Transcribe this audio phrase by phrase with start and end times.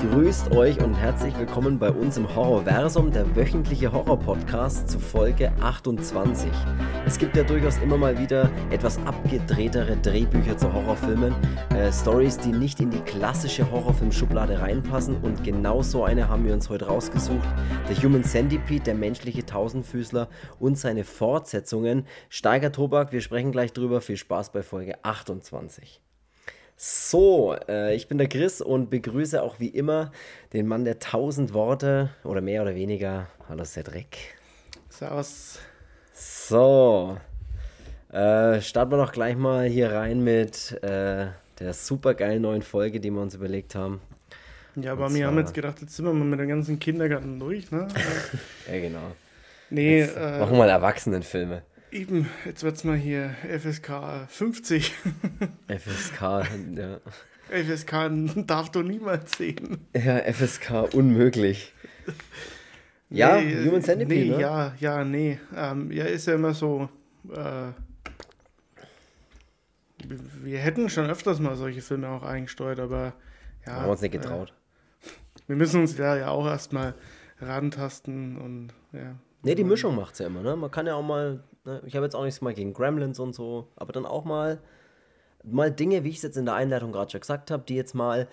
[0.00, 6.52] Grüßt euch und herzlich willkommen bei uns im Horrorversum, der wöchentliche Horror-Podcast zu Folge 28.
[7.04, 11.34] Es gibt ja durchaus immer mal wieder etwas abgedrehtere Drehbücher zu Horrorfilmen,
[11.74, 16.54] äh, Stories, die nicht in die klassische Horrorfilm-Schublade reinpassen und genau so eine haben wir
[16.54, 17.48] uns heute rausgesucht.
[17.88, 20.28] The Human Centipede, der menschliche Tausendfüßler
[20.60, 22.06] und seine Fortsetzungen.
[22.28, 24.00] Steiger Tobak, wir sprechen gleich drüber.
[24.00, 26.00] Viel Spaß bei Folge 28.
[26.80, 30.12] So, äh, ich bin der Chris und begrüße auch wie immer
[30.52, 33.26] den Mann der tausend Worte oder mehr oder weniger.
[33.48, 34.36] Hallo Cedric.
[34.88, 35.58] Servus.
[36.14, 37.18] So,
[38.12, 41.26] äh, starten wir doch gleich mal hier rein mit äh,
[41.58, 44.00] der super geilen neuen Folge, die wir uns überlegt haben.
[44.76, 47.72] Ja, aber wir haben jetzt gedacht, jetzt sind wir mal mit dem ganzen Kindergarten durch,
[47.72, 47.88] ne?
[48.72, 49.16] ja, genau.
[49.70, 51.62] Nee, jetzt äh, machen wir mal Erwachsenenfilme.
[51.90, 54.92] Eben, jetzt wird es mal hier FSK 50.
[55.68, 56.20] FSK,
[56.76, 57.00] ja.
[57.50, 59.78] FSK darf doch niemals sehen.
[59.94, 61.72] Ja, FSK unmöglich.
[63.10, 64.40] Ja, nee, Human Centipede, nee, ne?
[64.40, 65.38] Ja, ja, nee.
[65.56, 66.90] Ähm, ja, ist ja immer so.
[67.32, 67.72] Äh,
[70.42, 73.14] wir hätten schon öfters mal solche Filme auch eingesteuert, aber
[73.66, 73.72] ja.
[73.72, 74.50] Haben wir uns nicht getraut.
[74.50, 76.94] Äh, wir müssen uns ja, ja auch erstmal
[77.40, 79.16] rantasten und ja.
[79.42, 80.56] Nee, die Mischung macht es ja immer, ne?
[80.56, 81.82] Man kann ja auch mal Ne?
[81.86, 84.58] Ich habe jetzt auch nichts mal gegen Gremlins und so, aber dann auch mal,
[85.44, 87.94] mal Dinge, wie ich es jetzt in der Einleitung gerade schon gesagt habe, die jetzt
[87.94, 88.26] mal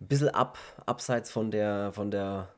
[0.00, 2.48] ein bisschen ab, abseits von der, von der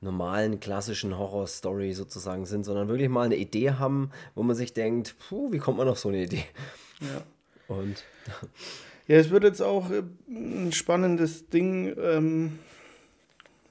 [0.00, 5.16] normalen klassischen Horror-Story sozusagen sind, sondern wirklich mal eine Idee haben, wo man sich denkt,
[5.18, 6.44] puh, wie kommt man auf so eine Idee?
[7.00, 7.74] Ja.
[7.74, 8.04] Und.
[9.08, 12.60] Ja, es wird jetzt auch äh, ein spannendes Ding, ähm,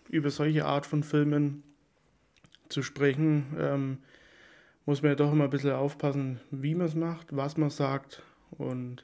[0.10, 1.64] über solche Art von Filmen
[2.72, 3.56] zu sprechen.
[3.58, 3.98] Ähm,
[4.86, 8.24] muss man ja doch immer ein bisschen aufpassen, wie man es macht, was man sagt.
[8.52, 9.04] Und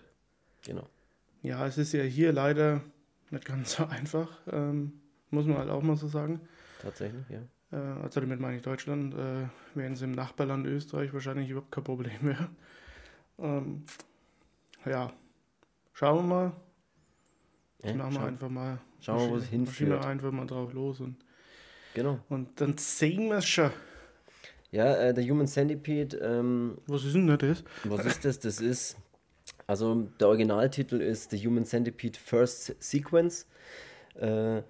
[0.66, 0.88] genau.
[1.42, 2.82] ja, es ist ja hier leider
[3.30, 4.94] nicht ganz so einfach, ähm,
[5.30, 6.42] muss man halt auch mal so sagen.
[6.82, 7.42] Tatsächlich, ja.
[7.72, 11.84] Äh, also damit meine ich Deutschland, äh, während es im Nachbarland Österreich wahrscheinlich überhaupt kein
[11.84, 12.50] Problem wäre.
[13.40, 13.84] Ähm,
[14.86, 15.14] ja,
[15.94, 16.52] schauen wir mal.
[17.84, 18.80] Ja, machen wir einfach mal.
[19.00, 19.90] Schauen wir, wo es hinführt.
[19.92, 21.18] wir einfach mal drauf los und,
[21.98, 22.20] genau.
[22.30, 23.72] und dann sehen wir es schon.
[24.72, 26.18] Ja, äh, der Human Centipede.
[26.18, 27.64] Ähm, was ist denn das?
[27.86, 28.40] Was ist das?
[28.40, 28.98] Das ist,
[29.66, 33.48] also der Originaltitel ist The Human Centipede First Sequence.
[34.16, 34.62] Äh,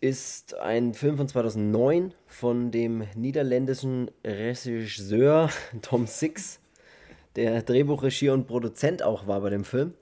[0.00, 5.48] ist ein Film von 2009 von dem niederländischen Regisseur
[5.82, 6.60] Tom Six,
[7.36, 9.94] der Drehbuch, Regie und Produzent auch war bei dem Film.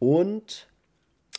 [0.00, 0.68] Und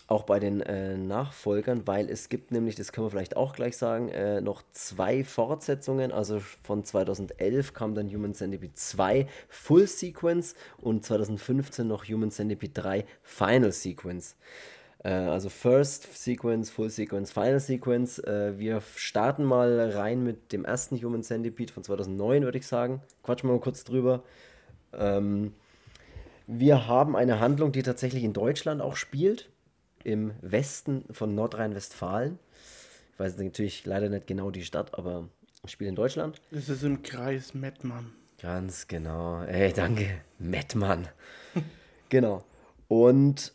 [0.09, 3.77] auch bei den äh, Nachfolgern, weil es gibt nämlich, das können wir vielleicht auch gleich
[3.77, 6.11] sagen, äh, noch zwei Fortsetzungen.
[6.11, 12.73] Also von 2011 kam dann Human Centipede 2 Full Sequence und 2015 noch Human Centipede
[12.73, 14.35] 3 Final Sequence.
[15.03, 18.17] Äh, also First Sequence, Full Sequence, Final Sequence.
[18.17, 23.03] Äh, wir starten mal rein mit dem ersten Human Centipede von 2009, würde ich sagen.
[23.21, 24.23] Quatschen wir mal kurz drüber.
[24.91, 25.53] Ähm,
[26.47, 29.51] wir haben eine Handlung, die tatsächlich in Deutschland auch spielt
[30.03, 32.39] im Westen von Nordrhein-Westfalen.
[33.13, 35.27] Ich weiß natürlich leider nicht genau die Stadt, aber
[35.65, 36.41] spielt in Deutschland.
[36.51, 38.11] Es ist im Kreis Mettmann.
[38.41, 39.43] Ganz genau.
[39.43, 40.21] Ey, danke.
[40.37, 41.07] Mettmann.
[42.09, 42.43] genau.
[42.87, 43.53] Und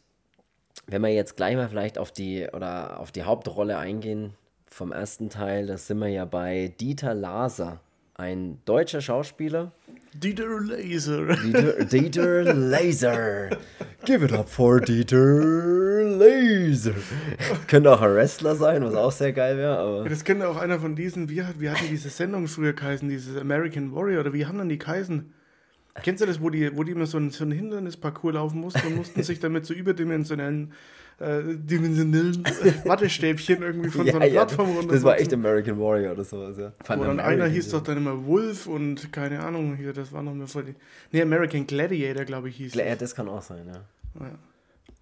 [0.87, 4.35] wenn wir jetzt gleich mal vielleicht auf die oder auf die Hauptrolle eingehen
[4.67, 7.81] vom ersten Teil, da sind wir ja bei Dieter Laser,
[8.15, 9.73] ein deutscher Schauspieler.
[10.15, 11.37] Dieter Laser.
[11.37, 13.51] Dieter, Dieter Laser.
[14.05, 16.95] Give it up for Dieter Laser.
[17.67, 19.77] könnte auch ein Wrestler sein, was auch sehr geil wäre.
[19.77, 23.37] Aber das könnte auch einer von diesen, wie, wie hatten diese Sendung früher geheißen, dieses
[23.37, 25.33] American Warrior, oder wie haben dann die geheißen?
[26.03, 28.87] Kennst du das, wo die, wo die immer so einen, so einen Hindernisparcours laufen mussten
[28.87, 30.73] und mussten sich damit so überdimensionellen
[31.21, 32.45] äh, dimensionellen
[32.85, 34.93] Wattestäbchen irgendwie von ja, so einer ja, Plattform runter.
[34.93, 36.73] Das war echt American Warrior oder sowas, ja.
[36.97, 40.35] Wo dann einer hieß doch dann immer Wolf und keine Ahnung, hier, das war noch
[40.35, 40.75] mehr voll die.
[41.13, 42.99] Nee, American Gladiator, glaube ich, hieß Gla das.
[42.99, 43.81] das kann auch sein, ja.
[44.21, 44.31] ja.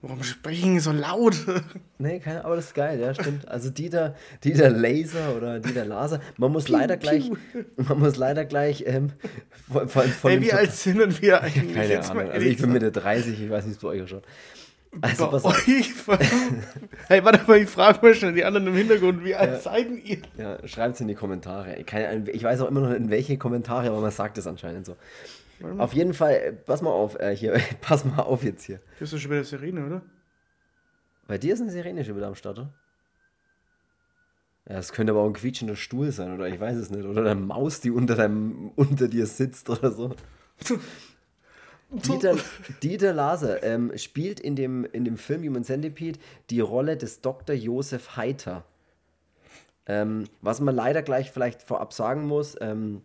[0.04, 1.36] Warum sprechen so laut?
[1.98, 3.46] nee, keine, aber das ist geil, ja, stimmt.
[3.46, 7.08] Also Dieter, Dieter Laser oder Dieter Laser, man muss piu, leider piu.
[7.08, 7.30] gleich,
[7.76, 9.12] man muss leider gleich ähm,
[9.70, 11.74] von, von, von hey, wie alt sind wir eigentlich?
[11.74, 14.22] Keine Ahnung, also ich bin Mitte 30, ich weiß nicht, es bei euch schon.
[15.00, 15.66] Also, pass auf.
[17.08, 19.90] hey, warte mal, ich frage mal schnell die anderen im Hintergrund, wie alt ja, seid
[20.04, 20.18] ihr?
[20.36, 21.76] Ja, schreibt es in die Kommentare.
[21.76, 24.96] Ich weiß auch immer noch in welche Kommentare, aber man sagt es anscheinend so.
[25.78, 28.80] Auf jeden Fall, äh, pass mal auf, äh, hier, pass mal auf jetzt hier.
[28.98, 30.02] Das ist doch schon wieder Sirene, oder?
[31.26, 32.74] Bei dir ist eine Sirene schon wieder am Start, oder?
[34.68, 37.04] Ja, es könnte aber auch ein quietschender Stuhl sein, oder ich weiß es nicht.
[37.04, 40.14] Oder eine Maus, die unter, deinem, unter dir sitzt oder so.
[41.92, 42.36] Dieter,
[42.82, 46.18] Dieter Laser ähm, spielt in dem, in dem Film Human Centipede
[46.50, 47.54] die Rolle des Dr.
[47.54, 48.64] Josef Heiter.
[49.86, 53.02] Ähm, was man leider gleich vielleicht vorab sagen muss, ähm,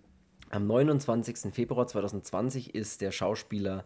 [0.50, 1.54] am 29.
[1.54, 3.84] Februar 2020 ist der Schauspieler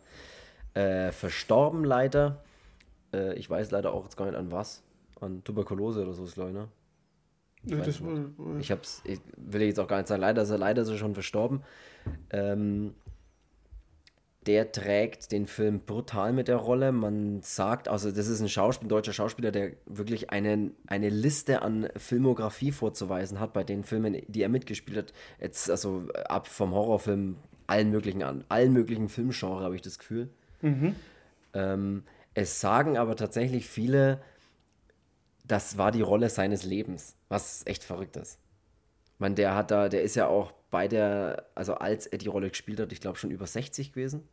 [0.74, 2.44] äh, verstorben, leider.
[3.14, 4.84] Äh, ich weiß leider auch jetzt gar nicht an was.
[5.20, 6.68] An Tuberkulose oder so ist, glaube ich, ne?
[7.64, 10.50] Ich, ja, das war, ich hab's, ich will jetzt auch gar nicht sagen, leider ist
[10.50, 11.62] er, leider ist er schon verstorben.
[12.32, 12.96] Ähm,
[14.48, 16.92] der trägt den Film brutal mit der Rolle.
[16.92, 21.62] Man sagt, also das ist ein Schauspieler, ein deutscher Schauspieler, der wirklich einen, eine Liste
[21.62, 25.14] an Filmografie vorzuweisen hat bei den Filmen, die er mitgespielt hat.
[25.40, 30.30] Jetzt also ab vom Horrorfilm allen möglichen an, allen möglichen Filmgenre habe ich das Gefühl.
[30.62, 30.96] Mhm.
[31.54, 32.04] Ähm,
[32.34, 34.22] es sagen aber tatsächlich viele,
[35.46, 38.40] das war die Rolle seines Lebens, was echt verrückt ist.
[39.20, 42.50] Man, der hat da, der ist ja auch bei der, also als er die Rolle
[42.50, 44.28] gespielt hat, ich glaube schon über 60 gewesen.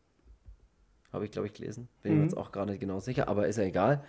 [1.12, 1.88] Habe ich, glaube ich, gelesen.
[2.02, 2.18] Bin mhm.
[2.18, 4.04] mir jetzt auch gar nicht genau sicher, aber ist ja egal.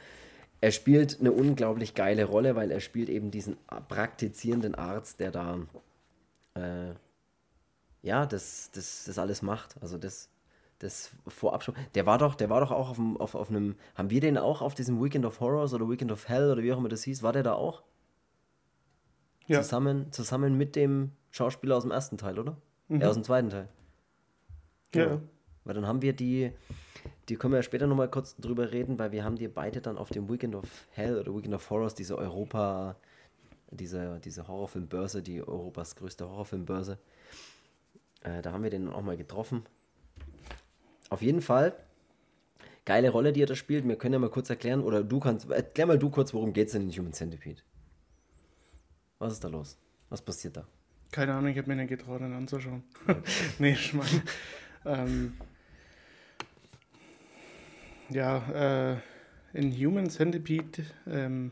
[0.62, 5.60] Er spielt eine unglaublich geile Rolle, weil er spielt eben diesen praktizierenden Arzt, der da
[6.56, 6.94] äh,
[8.02, 9.76] ja, das, das, das alles macht.
[9.82, 10.30] Also das,
[10.80, 11.76] das vorab schon.
[11.96, 13.76] Der war doch, der war doch auch auf, dem, auf, auf einem.
[13.96, 16.72] Haben wir den auch auf diesem Weekend of Horrors oder Weekend of Hell oder wie
[16.74, 17.24] auch immer das hieß?
[17.24, 17.84] War der da auch?
[19.48, 19.62] Ja.
[19.62, 22.58] Zusammen, zusammen mit dem Schauspieler aus dem ersten Teil, oder?
[22.88, 23.02] Mhm.
[23.02, 23.68] Ja, aus dem zweiten Teil.
[24.94, 25.06] Ja.
[25.06, 25.22] Genau.
[25.64, 26.52] Weil dann haben wir die,
[27.28, 29.98] die können wir ja später nochmal kurz drüber reden, weil wir haben die beide dann
[29.98, 32.96] auf dem Weekend of Hell oder Weekend of Horrors, diese Europa,
[33.70, 36.98] diese, diese Horrorfilmbörse, die Europas größte Horrorfilmbörse.
[38.22, 39.64] Äh, da haben wir den auch mal getroffen.
[41.10, 41.76] Auf jeden Fall,
[42.86, 43.88] geile Rolle, die er da spielt.
[43.88, 46.68] Wir können ja mal kurz erklären, oder du kannst, erklär mal du kurz, worum geht
[46.68, 47.62] es denn in Human Centipede?
[49.20, 49.78] Was ist da los?
[50.10, 50.68] Was passiert da?
[51.12, 52.84] Keine Ahnung, ich habe mir nicht getraut, den anzuschauen.
[53.60, 54.22] nee, ich meine,
[54.86, 55.34] ähm,
[58.10, 58.98] ja, äh,
[59.54, 61.52] in Human Centipede ähm,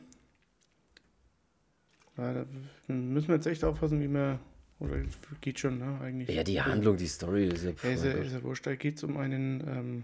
[2.18, 2.46] da
[2.88, 4.40] müssen wir jetzt echt aufpassen, wie wir
[4.80, 4.98] oder
[5.42, 6.36] geht schon, ne, eigentlich.
[6.36, 8.66] Ja, die Handlung, die Story ist ja Ja, ist ja, ist ja wurscht.
[8.66, 10.04] Da geht es um einen, ähm,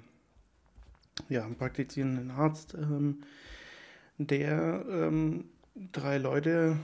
[1.29, 3.21] ja, einen praktizierenden Arzt, ähm,
[4.17, 5.45] der ähm,
[5.91, 6.77] drei Leute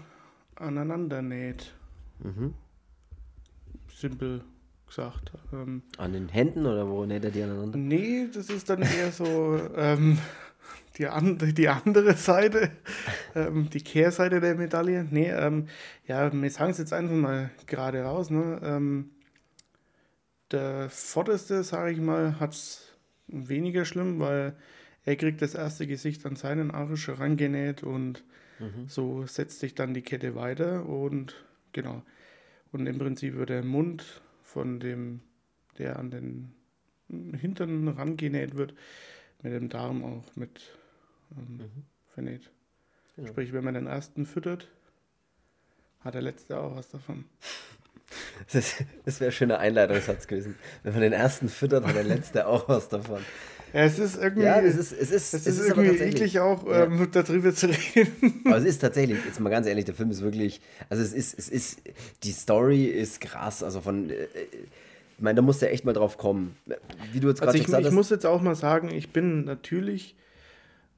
[0.56, 1.74] aneinander näht.
[2.20, 2.54] Mhm.
[3.94, 4.44] Simpel
[4.88, 5.32] gesagt.
[5.54, 7.78] Ähm, An den Händen oder wo näht er die aneinander?
[7.78, 10.18] Nee, das ist dann eher so, ähm,
[10.98, 12.72] die, an, die andere Seite,
[13.36, 15.08] ähm, die Kehrseite der Medaille.
[15.10, 15.68] Nee, ähm,
[16.08, 18.30] ja, wir sagen es jetzt einfach mal gerade raus.
[18.30, 18.60] Ne?
[18.64, 19.12] Ähm,
[20.52, 22.94] der Vorderste, sage ich mal, hat es
[23.28, 24.56] weniger schlimm, weil
[25.06, 28.24] er kriegt das erste Gesicht an seinen Arsch herangenäht und
[28.60, 28.88] mhm.
[28.88, 31.36] so setzt sich dann die Kette weiter und
[31.74, 32.04] genau.
[32.72, 35.22] Und im Prinzip wird der Mund von dem,
[35.78, 36.54] der an den
[37.10, 38.76] Hintern rangenäht wird,
[39.42, 40.62] mit dem Darm auch mit
[41.38, 41.86] ähm, mhm.
[42.14, 42.52] vernäht.
[43.16, 43.30] Genau.
[43.30, 44.68] Sprich, wenn man den ersten füttert,
[46.02, 47.26] hat der letzte auch was davon.
[48.52, 50.56] Das, das wäre ein schöner Einleitungssatz gewesen.
[50.84, 53.24] Wenn man den ersten füttert, hat der letzte auch was davon.
[53.74, 54.44] Ja, es ist irgendwie.
[54.44, 56.86] Ja, es ist, es ist, es ist, ist irgendwie eklig auch, ja.
[56.86, 58.42] ähm, darüber zu reden.
[58.46, 60.62] Aber es ist tatsächlich, jetzt mal ganz ehrlich, der Film ist wirklich.
[60.90, 61.82] Also, es ist, es ist.
[62.24, 63.64] Die Story ist krass.
[63.64, 64.10] Also, von.
[64.10, 64.28] Äh,
[65.18, 66.56] ich meine, da musst du echt mal drauf kommen.
[67.12, 67.90] Wie du jetzt gerade also gesagt hast.
[67.90, 70.16] Ich muss jetzt auch mal sagen, ich bin natürlich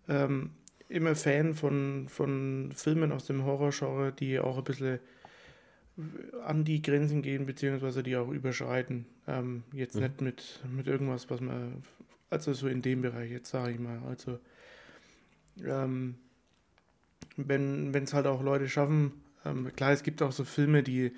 [0.07, 0.51] ähm,
[0.89, 4.99] immer Fan von, von Filmen aus dem Horrorgenre, die auch ein bisschen
[6.45, 9.05] an die Grenzen gehen, beziehungsweise die auch überschreiten.
[9.27, 10.01] Ähm, jetzt mhm.
[10.03, 11.83] nicht mit, mit irgendwas, was man,
[12.31, 14.01] also so in dem Bereich jetzt sage ich mal.
[14.09, 14.39] Also
[15.63, 16.15] ähm,
[17.37, 19.11] wenn es halt auch Leute schaffen,
[19.45, 21.11] ähm, klar, es gibt auch so Filme, die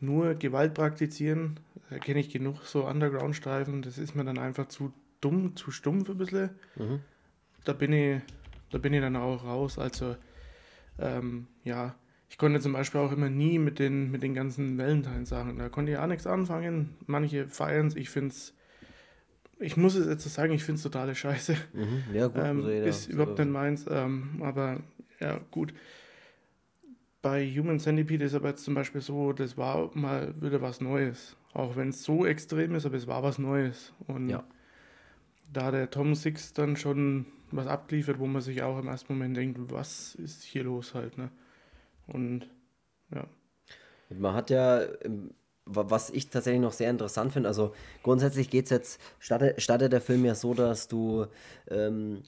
[0.00, 4.92] nur Gewalt praktizieren, da kenne ich genug so Underground-Streifen, das ist mir dann einfach zu
[5.22, 6.50] dumm, zu stumpf ein bisschen.
[6.76, 7.00] Mhm
[7.64, 8.20] da bin ich,
[8.70, 9.78] da bin ich dann auch raus.
[9.78, 10.16] Also
[10.98, 11.94] ähm, ja,
[12.28, 15.58] ich konnte zum Beispiel auch immer nie mit den, mit den ganzen Valentine-Sachen.
[15.58, 16.94] Da konnte ich auch nichts anfangen.
[17.06, 18.54] Manche feiern es, ich finde es,
[19.58, 21.56] ich muss es jetzt sagen, ich finde es totale Scheiße.
[21.72, 22.42] Mhm, ja, gut.
[22.42, 23.86] Ähm, ist überhaupt nicht meins.
[23.88, 24.80] Ähm, aber
[25.20, 25.74] ja, gut.
[27.22, 31.36] Bei Human Centipede ist aber jetzt zum Beispiel so, das war mal wieder was Neues.
[31.54, 33.92] Auch wenn es so extrem ist, aber es war was Neues.
[34.06, 34.44] Und ja.
[35.52, 39.36] da der Tom Six dann schon was abgeliefert, wo man sich auch im ersten Moment
[39.36, 41.30] denkt, was ist hier los halt, ne?
[42.06, 42.50] Und
[43.14, 43.26] ja.
[44.18, 44.82] Man hat ja,
[45.66, 50.00] was ich tatsächlich noch sehr interessant finde, also grundsätzlich geht es jetzt, startet, startet der
[50.00, 51.26] Film ja so, dass du
[51.70, 52.22] ähm,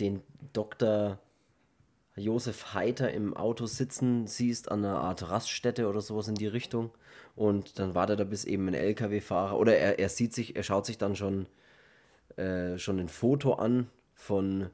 [0.00, 0.22] den
[0.52, 1.18] Dr.
[2.16, 6.90] Josef Heiter im Auto sitzen siehst an einer Art Raststätte oder sowas in die Richtung
[7.34, 10.84] und dann wartet er bis eben ein LKW-Fahrer oder er, er sieht sich, er schaut
[10.84, 11.46] sich dann schon
[12.36, 14.70] äh, schon ein Foto an von,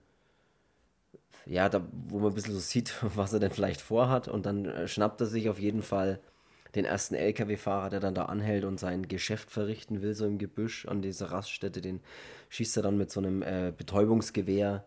[1.45, 4.29] ja, da, wo man ein bisschen so sieht, was er denn vielleicht vorhat.
[4.29, 6.21] Und dann äh, schnappt er sich auf jeden Fall
[6.79, 10.87] den ersten LKW-Fahrer, der dann da anhält und sein Geschäft verrichten will, so im Gebüsch
[10.87, 11.81] an dieser Raststätte.
[11.81, 12.01] Den
[12.51, 14.85] schießt er dann mit so einem äh, Betäubungsgewehr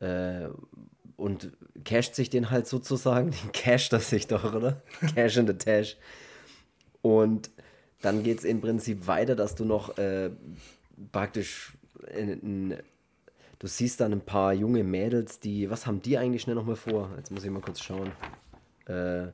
[0.00, 0.48] äh,
[1.16, 1.52] und
[1.84, 3.30] casht sich den halt sozusagen.
[3.42, 4.82] Den casht er sich doch, oder?
[5.14, 5.96] Cash in the Tash.
[7.02, 7.50] Und
[8.00, 10.30] dann geht es im Prinzip weiter, dass du noch äh,
[11.12, 11.76] praktisch
[12.14, 12.76] in, in,
[13.58, 17.10] du siehst dann ein paar junge Mädels, die, was haben die eigentlich schnell nochmal vor?
[17.16, 18.12] Jetzt muss ich mal kurz schauen.
[18.86, 19.28] Äh,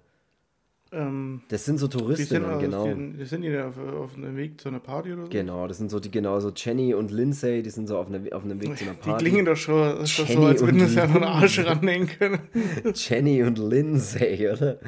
[0.92, 2.86] ähm, das sind so Touristinnen, die sind genau.
[2.86, 5.28] Die, die sind die auf, auf einem Weg zu einer Party oder so?
[5.30, 8.20] Genau, das sind so die, genau, so Jenny und Lindsay, die sind so auf, eine,
[8.32, 9.24] auf einem Weg zu einer Party.
[9.24, 12.40] Die klingen doch schon, schon so, als würden sie ja noch einen Arsch rannehmen können.
[12.94, 14.78] Jenny und Lindsay, oder?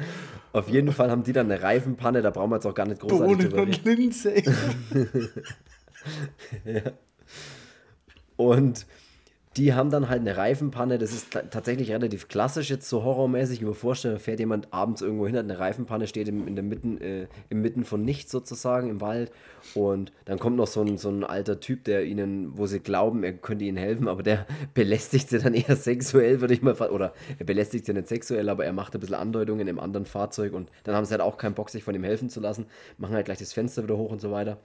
[0.53, 3.01] Auf jeden Fall haben die dann eine Reifenpanne, da brauchen wir jetzt auch gar nicht
[3.01, 4.43] großartig Bohnen und Lindsay.
[6.65, 6.81] ja.
[8.37, 8.85] Und
[9.57, 10.97] die haben dann halt eine Reifenpanne.
[10.97, 13.59] Das ist tatsächlich relativ klassisch jetzt so horrormäßig.
[13.59, 16.63] Ich mir vorstellen, fährt jemand abends irgendwo hin, hat eine Reifenpanne, steht im, in der
[16.63, 19.31] Mitten, äh, im Mitten von nichts sozusagen im Wald.
[19.73, 23.23] Und dann kommt noch so ein, so ein alter Typ, der ihnen, wo sie glauben,
[23.23, 27.13] er könnte ihnen helfen, aber der belästigt sie dann eher sexuell, würde ich mal oder
[27.39, 30.69] er belästigt sie nicht sexuell, aber er macht ein bisschen Andeutungen im anderen Fahrzeug und
[30.83, 32.65] dann haben sie halt auch keinen Bock, sich von ihm helfen zu lassen,
[32.97, 34.57] machen halt gleich das Fenster wieder hoch und so weiter.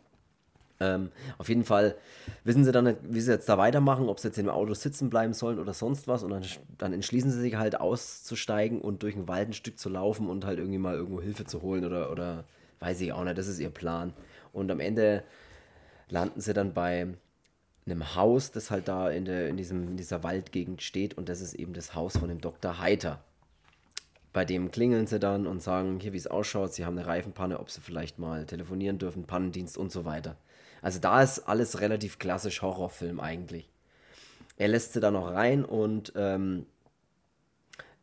[0.81, 1.95] Ähm, auf jeden Fall
[2.43, 5.11] wissen sie dann nicht, wie sie jetzt da weitermachen, ob sie jetzt im Auto sitzen
[5.11, 6.23] bleiben sollen oder sonst was.
[6.23, 6.43] Und dann,
[6.79, 10.47] dann entschließen sie sich halt auszusteigen und durch ein Wald ein Stück zu laufen und
[10.47, 12.45] halt irgendwie mal irgendwo Hilfe zu holen oder, oder
[12.81, 13.37] weiß ich auch nicht.
[13.37, 14.15] Das ist ihr Plan.
[14.53, 15.23] Und am Ende
[16.09, 17.09] landen sie dann bei
[17.87, 21.17] einem Haus, das halt da in, der, in, diesem, in dieser Waldgegend steht.
[21.19, 22.79] Und das ist eben das Haus von dem Dr.
[22.79, 23.23] Heiter.
[24.33, 27.59] Bei dem klingeln sie dann und sagen, hier wie es ausschaut, sie haben eine Reifenpanne,
[27.59, 30.37] ob sie vielleicht mal telefonieren dürfen, Pannendienst und so weiter.
[30.83, 33.69] Also da ist alles relativ klassisch Horrorfilm eigentlich.
[34.57, 36.67] Er lässt sie da noch rein und ähm,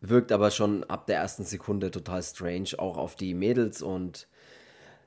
[0.01, 4.27] wirkt aber schon ab der ersten Sekunde total strange, auch auf die Mädels und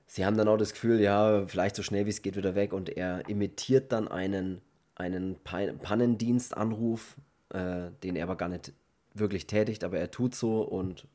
[0.06, 2.72] sie haben dann auch das Gefühl, ja, vielleicht so schnell wie es geht wieder weg
[2.72, 4.60] und er imitiert dann einen,
[4.96, 7.16] einen Pannendienstanruf,
[7.50, 8.72] äh, den er aber gar nicht
[9.14, 11.06] wirklich tätigt, aber er tut so und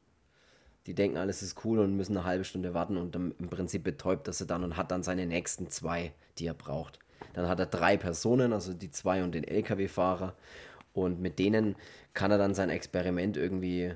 [0.87, 4.27] die denken, alles ist cool und müssen eine halbe Stunde warten und im Prinzip betäubt
[4.27, 6.99] er sie dann und hat dann seine nächsten zwei, die er braucht.
[7.33, 10.35] Dann hat er drei Personen, also die zwei und den LKW-Fahrer
[10.93, 11.75] und mit denen
[12.13, 13.93] kann er dann sein Experiment irgendwie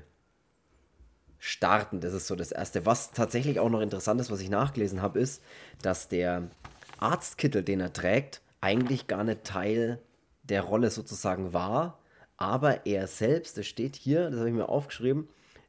[1.38, 2.00] starten.
[2.00, 2.84] Das ist so das Erste.
[2.86, 5.42] Was tatsächlich auch noch interessant ist, was ich nachgelesen habe, ist,
[5.82, 6.50] dass der
[6.98, 10.00] Arztkittel, den er trägt, eigentlich gar nicht Teil
[10.42, 11.98] der Rolle sozusagen war,
[12.36, 15.28] aber er selbst, das steht hier, das habe ich mir aufgeschrieben,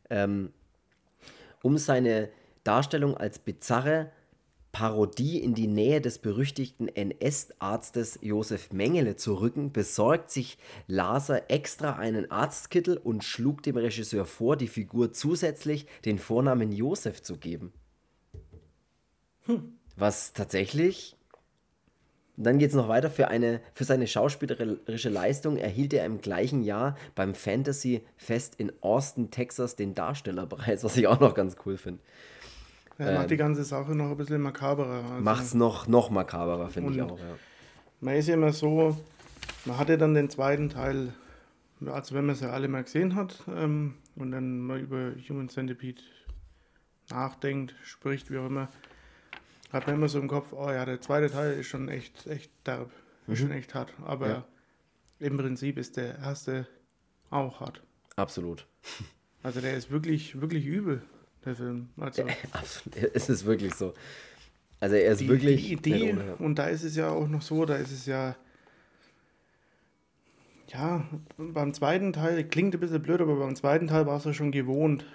[0.10, 0.52] ähm,
[1.62, 2.30] um seine
[2.64, 4.12] Darstellung als bizarre
[4.72, 11.98] Parodie in die Nähe des berüchtigten NS-Arztes Josef Mengele zu rücken, besorgt sich Laser extra
[11.98, 17.74] einen Arztkittel und schlug dem Regisseur vor, die Figur zusätzlich den Vornamen Josef zu geben.
[19.46, 19.74] Hm.
[19.98, 21.18] Was tatsächlich
[22.44, 23.10] dann geht es noch weiter.
[23.10, 28.72] Für, eine, für seine schauspielerische Leistung erhielt er im gleichen Jahr beim Fantasy Fest in
[28.82, 32.02] Austin, Texas, den Darstellerpreis, was ich auch noch ganz cool finde.
[32.98, 35.04] Er ähm, macht die ganze Sache noch ein bisschen makaberer.
[35.12, 35.24] Also.
[35.24, 37.18] Macht es noch, noch makaberer, finde ich auch.
[37.18, 37.26] Ja.
[38.00, 38.98] Man ist ja immer so,
[39.66, 41.14] man hatte dann den zweiten Teil,
[41.86, 45.50] also wenn man es ja alle mal gesehen hat ähm, und dann mal über Human
[45.50, 46.02] Centipede
[47.10, 48.70] nachdenkt, spricht, wie auch immer
[49.72, 52.52] hat man immer so im Kopf, oh ja, der zweite Teil ist schon echt, echt
[52.66, 52.92] derb,
[53.26, 53.34] mhm.
[53.34, 53.94] ist schon echt hart.
[54.06, 54.46] Aber ja.
[55.20, 56.68] im Prinzip ist der erste
[57.30, 57.82] auch hart.
[58.16, 58.68] Absolut.
[59.44, 61.02] Also der ist wirklich, wirklich übel,
[61.46, 61.90] der Film.
[61.98, 62.24] Also,
[63.14, 63.94] es ist wirklich so.
[64.80, 65.68] Also er ist die, wirklich.
[65.68, 68.36] Die Idee, und da ist es ja auch noch so, da ist es ja.
[70.68, 71.06] Ja,
[71.38, 74.52] beim zweiten Teil, klingt ein bisschen blöd, aber beim zweiten Teil war es ja schon
[74.52, 75.06] gewohnt,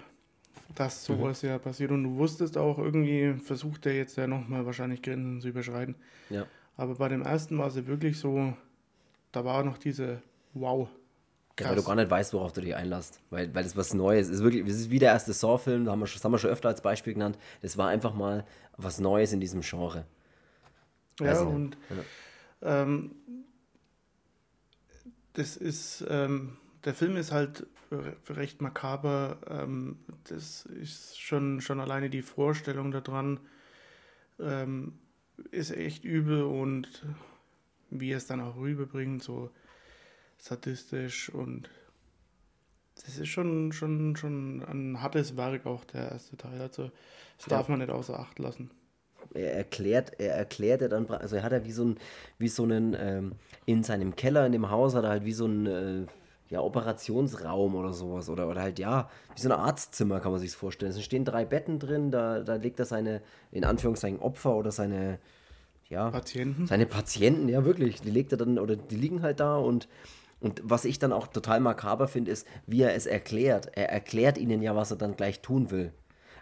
[0.77, 1.17] dass mhm.
[1.17, 1.49] sowas mhm.
[1.49, 1.91] ja passiert.
[1.91, 5.97] Und du wusstest auch, irgendwie versucht er jetzt ja nochmal wahrscheinlich Grenzen zu überschreiten.
[6.31, 6.47] Ja.
[6.77, 8.55] Aber bei dem ersten war es ja wirklich so,
[9.33, 10.23] da war noch diese
[10.55, 10.89] Wow.
[11.59, 13.21] Ja, weil du gar nicht weißt, worauf du dich einlässt.
[13.31, 14.43] Weil, weil das was Neues ist.
[14.43, 17.15] Wirklich, das ist wie der erste Saw-Film, das, das haben wir schon öfter als Beispiel
[17.15, 17.39] genannt.
[17.63, 18.45] Das war einfach mal
[18.77, 20.05] was Neues in diesem Genre.
[21.19, 22.83] Ja, und ja.
[22.83, 23.13] Ähm,
[25.33, 27.67] das ist, ähm, der Film ist halt
[28.29, 29.39] recht makaber.
[29.51, 33.41] Ähm, das ist schon, schon alleine die Vorstellung daran,
[34.41, 34.95] ähm,
[35.51, 37.05] ist echt übel und
[37.91, 39.51] wie er es dann auch rüberbringt, so
[40.39, 41.69] sadistisch und
[43.05, 46.61] das ist schon, schon, schon ein hartes Werk, auch der erste Teil.
[46.61, 46.91] Also,
[47.37, 47.57] das ja.
[47.57, 48.71] darf man nicht außer Acht lassen.
[49.35, 51.99] er erklärt, er erklärt er dann, also er hat ja wie so, ein,
[52.39, 53.33] wie so einen, ähm,
[53.67, 56.07] in seinem Keller in dem Haus hat er halt wie so ein, äh,
[56.49, 58.29] ja, Operationsraum oder sowas.
[58.29, 60.93] Oder, oder halt, ja, wie so ein Arztzimmer kann man sich vorstellen.
[60.93, 65.19] Es stehen drei Betten drin, da, da legt er seine, in Anführungszeichen, Opfer oder seine,
[65.89, 66.67] ja, Patienten.
[66.67, 69.89] seine Patienten, ja wirklich, die legt er dann, oder die liegen halt da und
[70.39, 73.71] und was ich dann auch total makaber finde, ist, wie er es erklärt.
[73.75, 75.93] Er erklärt ihnen ja, was er dann gleich tun will.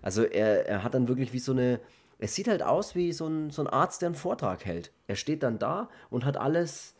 [0.03, 1.81] Also er, er hat dann wirklich wie so eine,
[2.19, 4.93] es sieht halt aus wie so ein, so ein Arzt, der einen Vortrag hält.
[5.07, 6.94] Er steht dann da und hat alles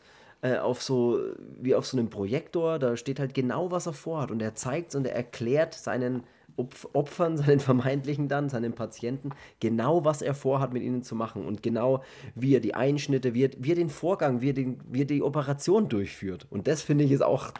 [0.45, 1.19] äh, auf so,
[1.59, 4.93] wie auf so einem Projektor, da steht halt genau, was er vorhat und er zeigt
[4.93, 6.23] und er erklärt seinen
[6.55, 11.45] Opf Opfern, seinen vermeintlichen dann, seinen Patienten, genau was er vorhat mit ihnen zu machen
[11.45, 12.03] und genau
[12.35, 15.05] wie er die Einschnitte, wie er, wie er den Vorgang, wie er, den, wie er
[15.05, 16.45] die Operation durchführt.
[16.51, 17.51] Und das finde ich ist auch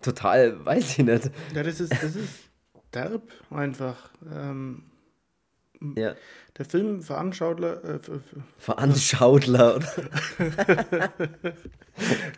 [0.00, 1.30] total, weiß ich nicht.
[1.54, 2.50] Ja, das ist, das ist
[2.94, 4.10] derb einfach.
[4.32, 4.84] Ähm,
[5.96, 6.14] Ja,
[6.56, 8.00] der Film Veranschautler, äh,
[8.58, 9.92] Veranschautler oder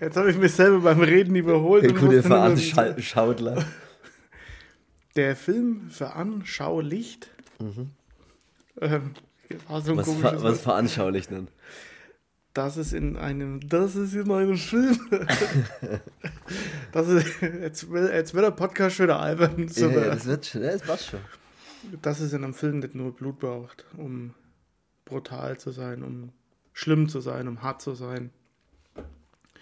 [0.01, 1.85] jetzt habe ich mich selber beim Reden überholt.
[1.85, 3.65] der gute Veranschautler.
[5.15, 7.29] Der Film veranschaulicht.
[8.81, 9.15] Ähm,
[9.69, 11.49] war so Was, ver, was veranschaulicht dann?
[12.55, 14.99] Das ist in einem, das ist in einem Film.
[16.93, 19.55] das ist, jetzt, will, jetzt wird der Podcast schon wieder albern.
[19.59, 20.01] Ja, Super.
[20.07, 21.21] das wird schon, ja, das passt schon.
[22.03, 24.35] Dass es in einem Film nicht nur Blut braucht, um
[25.05, 26.33] brutal zu sein, um
[26.73, 28.31] schlimm zu sein, um hart zu sein.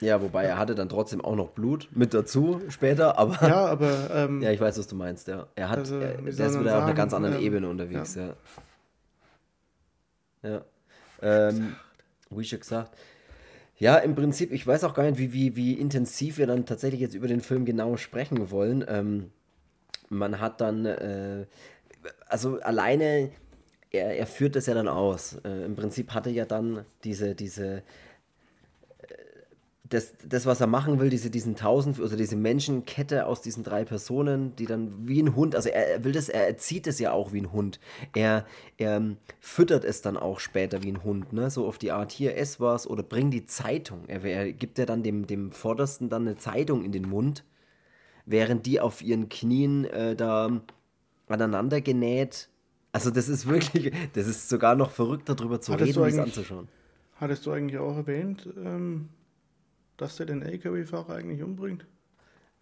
[0.01, 3.67] Ja, wobei er hatte dann trotzdem auch noch Blut mit dazu später, aber ja, Ja,
[3.67, 5.47] aber ähm, ich weiß, was du meinst, ja.
[5.55, 7.69] Er hat, Also, er, der soll ist wieder auf einer sagen, ganz anderen ähm, Ebene
[7.69, 8.35] unterwegs, ja.
[10.43, 10.63] Ja.
[11.23, 11.77] Ähm,
[12.31, 12.97] wie schon gesagt.
[13.79, 17.01] Ja, im Prinzip, ich weiß auch gar nicht, wie, wie, wie intensiv wir dann tatsächlich
[17.01, 18.85] jetzt über den Film genau sprechen wollen.
[18.89, 19.31] Ähm,
[20.09, 21.47] man hat dann, äh,
[22.27, 23.31] also alleine,
[23.91, 25.39] er, er führt das ja dann aus.
[25.45, 27.83] Äh, Im Prinzip hatte ja dann diese, diese,
[29.89, 33.85] das, das, was er machen will, diese, diesen tausend, also diese Menschenkette aus diesen drei
[33.85, 37.13] Personen, die dann wie ein Hund, also er, er will das, er erzieht es ja
[37.13, 37.79] auch wie ein Hund.
[38.15, 38.47] Er,
[38.79, 41.51] er ähm, füttert es dann auch später wie ein Hund, ne?
[41.51, 44.05] So auf die Art, hier ess was oder bring die Zeitung.
[44.09, 47.45] Er, er gibt ja dann dem, dem Vordersten dann eine Zeitung in den Mund,
[48.25, 50.63] während die auf ihren Knien äh, da
[51.29, 52.49] aneinander genäht.
[52.93, 56.19] Also das ist wirklich, das ist sogar noch verrückter drüber zu Hattest reden, wie es
[56.19, 56.69] anzuschauen.
[57.17, 59.09] hattest du eigentlich auch erwähnt, ähm,
[59.97, 61.87] dass der den LKW-Fahrer eigentlich umbringt?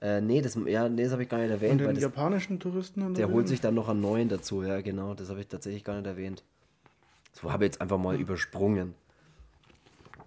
[0.01, 2.03] Äh, nee, das, ja, nee, das habe ich gar nicht Und erwähnt, weil den das,
[2.03, 5.15] japanischen Touristen und der holt sich dann noch einen neuen dazu, ja, genau.
[5.15, 6.43] Das habe ich tatsächlich gar nicht erwähnt.
[7.33, 8.95] So habe ich jetzt einfach mal übersprungen.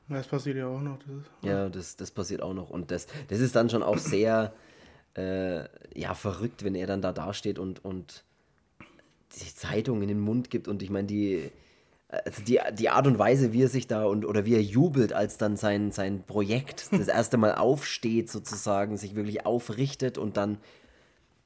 [0.10, 0.98] Das passiert ja auch noch.
[1.00, 2.70] Das ist, Ja, das, das passiert auch noch.
[2.70, 4.54] Und das, das ist dann schon auch sehr
[5.18, 8.24] äh, ja, verrückt, wenn er dann da dasteht und, und
[9.36, 10.68] die Zeitung in den Mund gibt.
[10.68, 11.52] Und ich meine, die,
[12.08, 15.14] also die, die Art und Weise, wie er sich da und oder wie er jubelt,
[15.14, 20.58] als dann sein, sein Projekt das erste Mal aufsteht, sozusagen, sich wirklich aufrichtet und dann.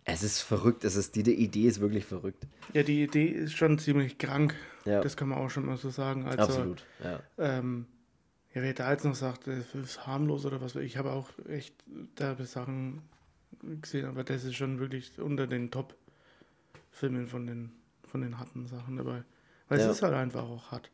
[0.03, 2.47] Es ist verrückt, es ist, die, die Idee ist wirklich verrückt.
[2.73, 4.55] ja, die Idee ist schon ziemlich krank.
[4.83, 4.99] Ja.
[4.99, 6.25] Das kann man auch schon mal so sagen.
[6.25, 7.19] Also, Absolut, ja.
[7.37, 7.85] Ähm,
[8.55, 11.75] ja, wer da jetzt noch sagt, das ist harmlos oder was, ich habe auch echt
[12.17, 13.03] derbe Sachen
[13.81, 17.71] gesehen, aber das ist schon wirklich unter den Top-Filmen von den,
[18.07, 19.23] von den harten Sachen dabei.
[19.67, 19.85] Weil Ja.
[19.89, 20.89] es ist halt einfach auch hart.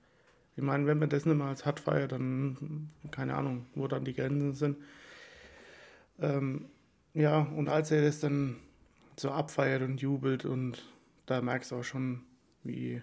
[0.55, 4.03] Ich meine, wenn man das nicht mal als hart feiert, dann keine Ahnung, wo dann
[4.05, 4.77] die Grenzen sind.
[6.19, 6.65] Ähm,
[7.13, 8.57] ja, und als er das dann
[9.19, 10.83] so abfeiert und jubelt und
[11.25, 12.23] da merkst du auch schon,
[12.63, 13.01] wie,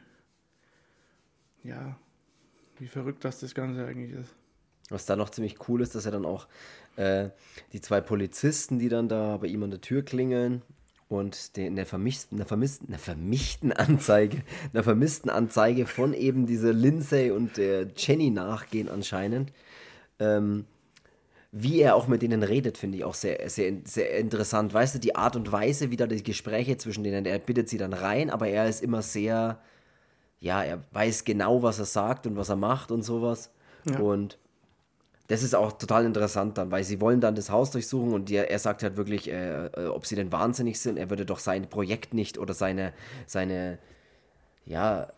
[1.63, 1.97] ja,
[2.79, 4.35] wie verrückt das das Ganze eigentlich ist.
[4.91, 6.47] Was da noch ziemlich cool ist, dass er dann auch
[6.97, 7.31] äh,
[7.73, 10.63] die zwei Polizisten, die dann da bei ihm an der Tür klingeln
[11.09, 16.47] und den, in der vermissten, einer vermissten, einer vermischten Anzeige, einer vermissten Anzeige von eben
[16.47, 19.53] dieser Lindsay und der Jenny nachgehen anscheinend.
[20.19, 20.67] Ähm,
[21.57, 24.75] wie er auch mit denen redet, finde ich auch sehr, sehr, sehr interessant.
[24.75, 27.79] Weißt du, die Art und Weise, wie da die Gespräche zwischen denen, er bittet sie
[27.79, 29.61] dann rein, aber er ist immer sehr,
[30.41, 33.53] ja, er weiß genau, was er sagt und was er macht und sowas.
[33.85, 34.01] Ja.
[34.01, 34.39] Und
[35.29, 38.37] das ist auch total interessant dann, weil sie wollen dann das Haus durchsuchen und die,
[38.37, 40.99] er sagt halt wirklich, äh, äh, ob sie denn wahnsinnig sind.
[40.99, 42.93] Er würde doch sein Projekt nicht oder seine,
[43.27, 43.79] seine,
[44.67, 45.09] ja,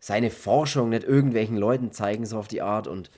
[0.00, 2.86] seine Forschung nicht irgendwelchen Leuten zeigen, so auf die Art.
[2.86, 3.10] Und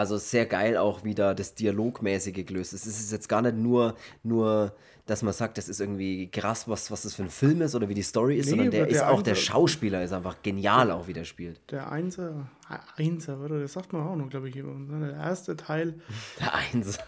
[0.00, 2.72] also sehr geil auch wieder das Dialogmäßige gelöst.
[2.72, 2.86] ist.
[2.86, 4.74] Es ist jetzt gar nicht nur, nur,
[5.06, 7.88] dass man sagt, das ist irgendwie krass, was, was das für ein Film ist oder
[7.88, 10.12] wie die Story ist, Nee, sondern der aber ist der auch, der andere- Schauspieler ist
[10.12, 11.60] einfach genial auch, wie der spielt.
[11.70, 12.48] Der Einser,
[12.96, 13.60] Einser, oder?
[13.60, 15.06] Das sagt man auch noch, glaube ich, immer.
[15.06, 15.94] Der erste Teil,
[16.40, 16.98] Der Eins.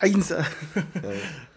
[0.00, 0.44] Einser.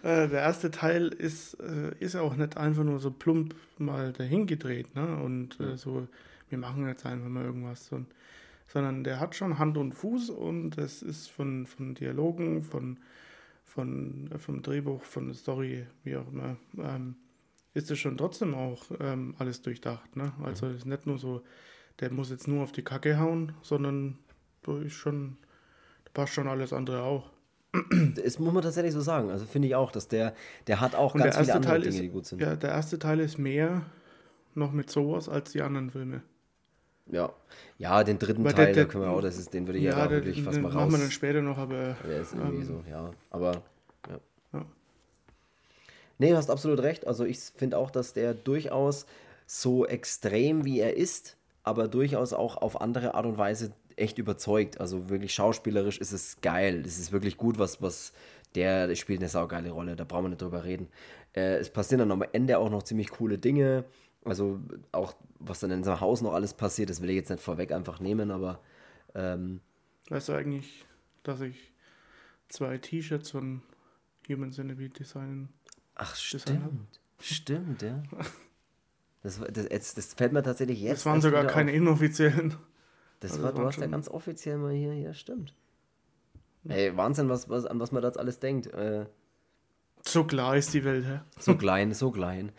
[0.02, 4.46] Äh, der erste Teil ist, äh, ist auch nicht einfach nur so plump mal dahin
[4.48, 5.16] gedreht, ne?
[5.22, 6.08] Und äh, so
[6.50, 7.90] wir machen jetzt einfach mal irgendwas.
[7.92, 8.06] Und,
[8.72, 12.98] sondern der hat schon Hand und Fuß und es ist von, von Dialogen, von,
[13.64, 17.16] von, äh, vom Drehbuch, von der Story, wie auch immer, ähm,
[17.74, 20.16] ist es schon trotzdem auch ähm, alles durchdacht.
[20.16, 20.32] Ne?
[20.42, 21.42] Also es ist nicht nur so,
[22.00, 24.18] der muss jetzt nur auf die Kacke hauen, sondern
[24.62, 25.36] da ist schon,
[26.04, 27.30] da passt schon alles andere auch.
[28.14, 29.30] Das muss man tatsächlich so sagen.
[29.30, 30.34] Also finde ich auch, dass der,
[30.66, 32.40] der hat auch Und ganz viele andere Teil Dinge, ist, die gut sind.
[32.40, 33.82] ja, der erste Teil ist mehr
[34.54, 36.22] noch mit sowas als die anderen Filme.
[37.10, 37.32] Ja,
[37.78, 39.78] ja den dritten Weil Teil, der- da der- können wir auch, das ist, den würde
[39.78, 40.92] ich ja, Ja, wirklich fast mal machen raus.
[40.92, 43.10] wir dann später noch, aber Der ist irgendwie ähm, so, ja.
[43.30, 43.62] Aber,
[44.08, 44.18] ja.
[44.52, 44.64] Ja.
[46.18, 47.06] Nee, du hast absolut recht.
[47.06, 49.06] Also ich finde auch, dass der durchaus
[49.46, 54.80] so extrem wie er ist, aber durchaus auch auf andere Art und Weise echt überzeugt.
[54.80, 56.82] Also wirklich schauspielerisch ist es geil.
[56.86, 58.12] Es ist wirklich gut, was, was
[58.54, 59.96] der, der spielt eine saugeile Rolle.
[59.96, 60.88] Da brauchen wir nicht drüber reden.
[61.34, 63.84] Äh, es passieren dann am Ende auch noch ziemlich coole Dinge.
[64.24, 64.60] Also
[64.92, 67.72] auch, was dann in seinem Haus noch alles passiert, das will ich jetzt nicht vorweg
[67.72, 68.60] einfach nehmen, aber
[69.14, 69.60] ähm,
[70.10, 70.84] weißt du eigentlich,
[71.24, 71.72] dass ich
[72.48, 73.62] zwei T-Shirts von
[74.28, 75.48] Human Centipede designen
[75.96, 77.00] Ach, Design stimmt.
[77.20, 78.02] Stimmt, ja.
[79.22, 80.98] Das, das, jetzt, das fällt mir tatsächlich jetzt.
[80.98, 81.76] Das waren sogar keine Auf.
[81.76, 82.56] inoffiziellen.
[83.20, 85.54] Das also war, das du hast ja ganz offiziell mal hier, ja, stimmt.
[86.68, 88.66] Ey, Wahnsinn, was, was, an was man da jetzt alles denkt.
[88.68, 89.06] Äh,
[90.04, 91.20] So klar ist die Welt, hä?
[91.38, 92.50] so klein, so klein.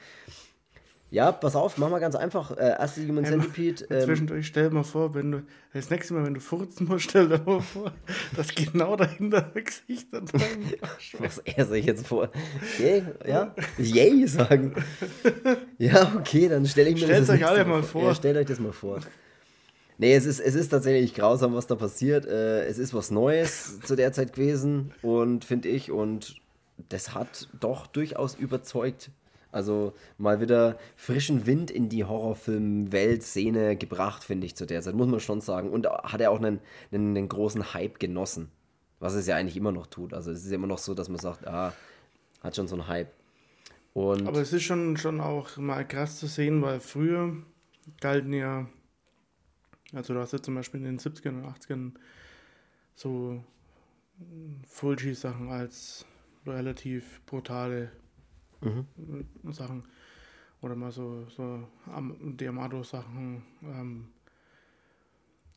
[1.14, 2.58] Ja, pass auf, mach mal ganz einfach.
[2.58, 3.86] Äh, erste Human Hey, Centipede.
[3.92, 7.30] Ähm, Zwischendurch stell mal vor, wenn du das nächste Mal, wenn du furzen musst, stell
[7.30, 7.92] dir mal vor,
[8.36, 10.72] dass genau dahinter ein Gesicht an deinem
[11.20, 12.30] was er sich jetzt vor.
[12.80, 13.54] Yay, ja?
[13.78, 14.74] Yay sagen.
[15.78, 18.06] Ja, okay, dann stelle ich mir Stellt's das euch alle mal vor.
[18.06, 19.00] Ja, stellt euch das mal vor.
[20.00, 22.26] Nee, es ist, es ist tatsächlich grausam, was da passiert.
[22.26, 26.42] Äh, es ist was Neues zu der Zeit gewesen und finde ich, und
[26.90, 29.12] das hat doch durchaus überzeugt.
[29.54, 35.08] Also mal wieder frischen Wind in die Horrorfilm-Welt-Szene gebracht, finde ich, zu der Zeit, muss
[35.08, 35.70] man schon sagen.
[35.70, 36.60] Und hat er auch einen,
[36.92, 38.50] einen, einen großen Hype genossen.
[39.00, 40.14] Was es ja eigentlich immer noch tut.
[40.14, 41.72] Also es ist immer noch so, dass man sagt, ah,
[42.42, 43.12] hat schon so einen Hype.
[43.94, 47.38] Und Aber es ist schon, schon auch mal krass zu sehen, weil früher
[48.02, 48.68] galten ja,
[49.94, 51.92] also du hast ja zum Beispiel in den 70ern und 80ern
[52.96, 53.44] so
[54.68, 56.06] Fulci-Sachen als
[56.48, 57.92] relativ brutale
[58.64, 59.54] Mhm.
[59.54, 59.84] Sachen.
[60.62, 63.44] Oder mal so, so Am- Diamato-Sachen.
[63.64, 64.08] Ähm,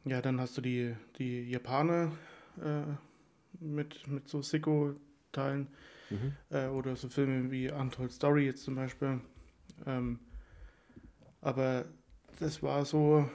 [0.05, 2.13] ja, dann hast du die, die Japaner
[2.63, 5.69] äh, mit, mit so Sicko-Teilen.
[6.11, 6.33] Mhm.
[6.51, 9.21] Äh, oder so Filme wie Untold Story jetzt zum Beispiel.
[9.87, 10.19] Ähm,
[11.41, 11.85] aber
[12.39, 13.29] das war so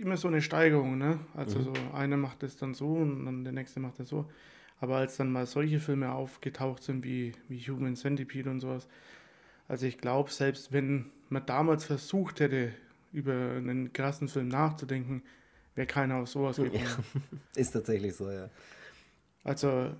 [0.00, 1.20] immer so eine Steigerung, ne?
[1.34, 1.64] Also Mhm.
[1.64, 4.28] so einer macht es dann so und dann der nächste macht es so.
[4.84, 8.86] Aber als dann mal solche Filme aufgetaucht sind wie, wie Human Centipede und sowas,
[9.66, 12.74] also ich glaube, selbst wenn man damals versucht hätte,
[13.10, 15.22] über einen krassen Film nachzudenken,
[15.74, 16.84] wäre keiner auf sowas gekommen.
[17.56, 18.50] ist tatsächlich so, ja.
[19.42, 19.90] Also,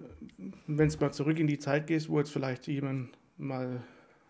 [0.67, 3.83] wenn es mal zurück in die Zeit gehst, wo jetzt vielleicht jemand mal,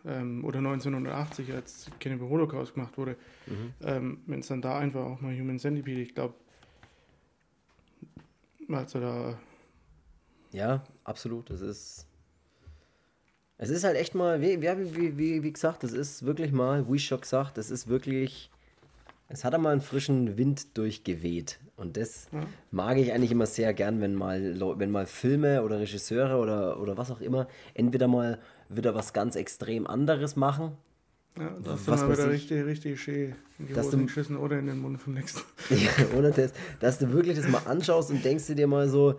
[0.04, 3.16] ähm, oder 1980, als Cannibal Holocaust gemacht wurde,
[3.48, 3.74] Mhm.
[3.82, 6.34] ähm, wenn es dann da einfach auch mal Human Centipede, ich glaube,
[8.68, 9.36] also da,
[10.54, 11.50] Ja, absolut.
[11.50, 12.06] Das ist.
[13.56, 16.98] Es ist halt echt mal, wie, wie, wie, wie, gesagt, das ist wirklich mal, wie
[16.98, 18.50] schon gesagt, das ist wirklich.
[19.28, 21.58] Es hat einmal einen frischen Wind durchgeweht.
[21.76, 22.46] Und das Ja.
[22.70, 26.96] mag ich eigentlich immer sehr gern, wenn mal, wenn mal Filme oder Regisseure oder, oder
[26.96, 28.38] was auch immer entweder mal
[28.68, 30.76] wieder was ganz extrem anderes machen.
[31.38, 32.42] ja, das ist dann wieder ich.
[32.42, 35.40] richtig, richtig schön in die Dass Hose du- geschissen oder in den Mund vom nächsten.
[35.70, 39.18] Ja, oder das, dass du wirklich das mal anschaust und denkst dir mal so,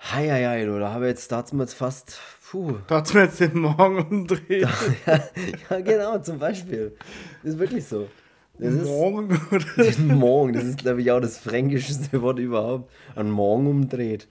[0.00, 2.18] hei, hei, hei, du, da habe ich jetzt, da hat's mir jetzt fast,
[2.50, 4.66] puh, Da hat mir jetzt den Morgen umdreht.
[5.06, 5.20] ja,
[5.70, 6.96] ja, genau, zum Beispiel.
[7.42, 8.08] Das ist wirklich so.
[8.58, 12.90] Das ist Morgen oder Morgen, das ist, glaube ich, auch das fränkischste Wort überhaupt.
[13.14, 14.28] An Morgen umdreht.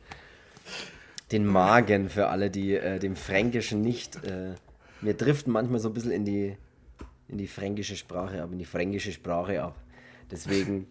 [1.32, 4.24] Den Magen für alle, die äh, dem Fränkischen nicht.
[4.24, 4.56] Äh,
[5.02, 6.58] wir driften manchmal so ein bisschen in die,
[7.28, 9.76] in die fränkische Sprache ab, in die fränkische Sprache ab.
[10.32, 10.88] Deswegen,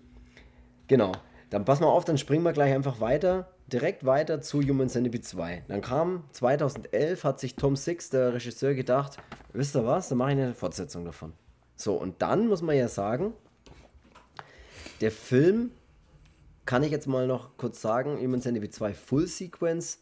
[0.86, 1.12] genau.
[1.50, 5.22] Dann pass mal auf, dann springen wir gleich einfach weiter, direkt weiter zu Human Centipede
[5.22, 5.64] 2.
[5.68, 9.18] Dann kam 2011, hat sich Tom Six, der Regisseur, gedacht,
[9.52, 11.33] wisst ihr was, dann mache ich eine Fortsetzung davon.
[11.76, 13.35] So, und dann muss man ja sagen,
[15.00, 15.70] der Film,
[16.64, 20.00] kann ich jetzt mal noch kurz sagen, Human Centipede 2 Full Sequence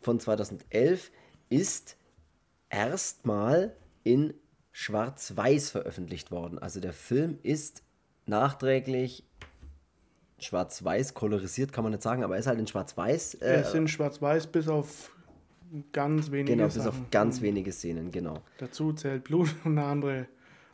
[0.00, 1.10] von 2011
[1.48, 1.96] ist
[2.70, 4.32] erstmal in
[4.72, 6.58] Schwarz-Weiß veröffentlicht worden.
[6.58, 7.82] Also der Film ist
[8.26, 9.24] nachträglich
[10.44, 13.34] schwarz-weiß kolorisiert, kann man nicht sagen, aber er ist halt in schwarz-weiß.
[13.34, 15.10] Äh, es sind schwarz-weiß bis auf
[15.92, 16.88] ganz wenige genau, bis Sachen.
[16.88, 18.42] auf ganz wenige Szenen, genau.
[18.58, 20.26] Dazu zählt Blut und eine andere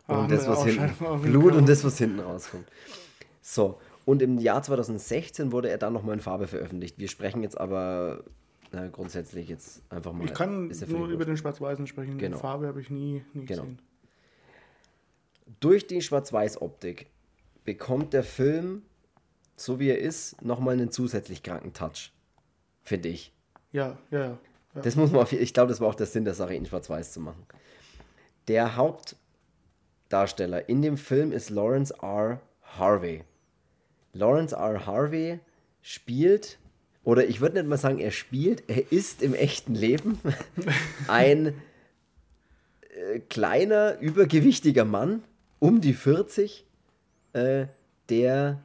[0.07, 2.66] und Ah, das, was hinten, Blut und das, was hinten rauskommt.
[3.42, 6.98] So, und im Jahr 2016 wurde er dann nochmal in Farbe veröffentlicht.
[6.98, 8.22] Wir sprechen jetzt aber
[8.72, 10.24] na, grundsätzlich jetzt einfach mal.
[10.24, 12.18] Ich kann ist ja nur über den Schwarz-Weißen sprechen.
[12.18, 12.37] Genau.
[12.37, 13.62] Die Farbe habe ich nie, nie Genau.
[13.62, 13.79] gesehen.
[15.61, 17.07] Durch die Schwarz-Weiß-Optik
[17.64, 18.83] bekommt der Film,
[19.57, 22.12] so wie er ist, nochmal einen zusätzlich kranken Touch.
[22.83, 23.33] Finde ich.
[23.73, 24.38] Ja, ja, ja.
[24.83, 27.12] Das muss man auf, ich glaube, das war auch der Sinn der Sache, ihn schwarz-weiß
[27.12, 27.47] zu machen.
[28.49, 32.40] Der Hauptdarsteller in dem Film ist Lawrence R.
[32.62, 33.25] Harvey.
[34.12, 34.87] Lawrence R.
[34.87, 35.40] Harvey
[35.83, 36.59] spielt,
[37.05, 40.21] oder ich würde nicht mal sagen, er spielt, er ist im echten Leben
[41.09, 41.55] ein
[42.97, 45.23] äh, kleiner, übergewichtiger Mann,
[45.59, 46.66] um die 40,
[47.33, 47.66] äh,
[48.09, 48.62] der,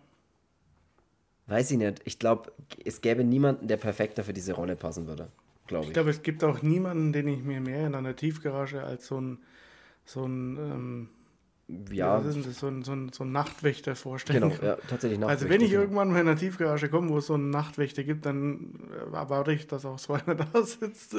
[1.52, 2.52] weiß ich nicht, ich glaube,
[2.86, 5.28] es gäbe niemanden, der perfekter für diese Rolle passen würde,
[5.68, 5.94] glaube Ich ich.
[5.94, 9.38] glaube, es gibt auch niemanden, den ich mir mehr in einer Tiefgarage als so ein,
[10.06, 11.10] so ein, ähm,
[11.92, 12.34] Ja, das?
[12.60, 14.66] So ein, so ein, so ein Nachtwächter vorstellen genau, kann.
[14.66, 17.50] ja, tatsächlich Also wenn ich irgendwann mal in einer Tiefgarage komme, wo es so einen
[17.50, 18.80] Nachtwächter gibt, dann
[19.14, 21.16] erwarte ich, dass auch so einer da sitzt.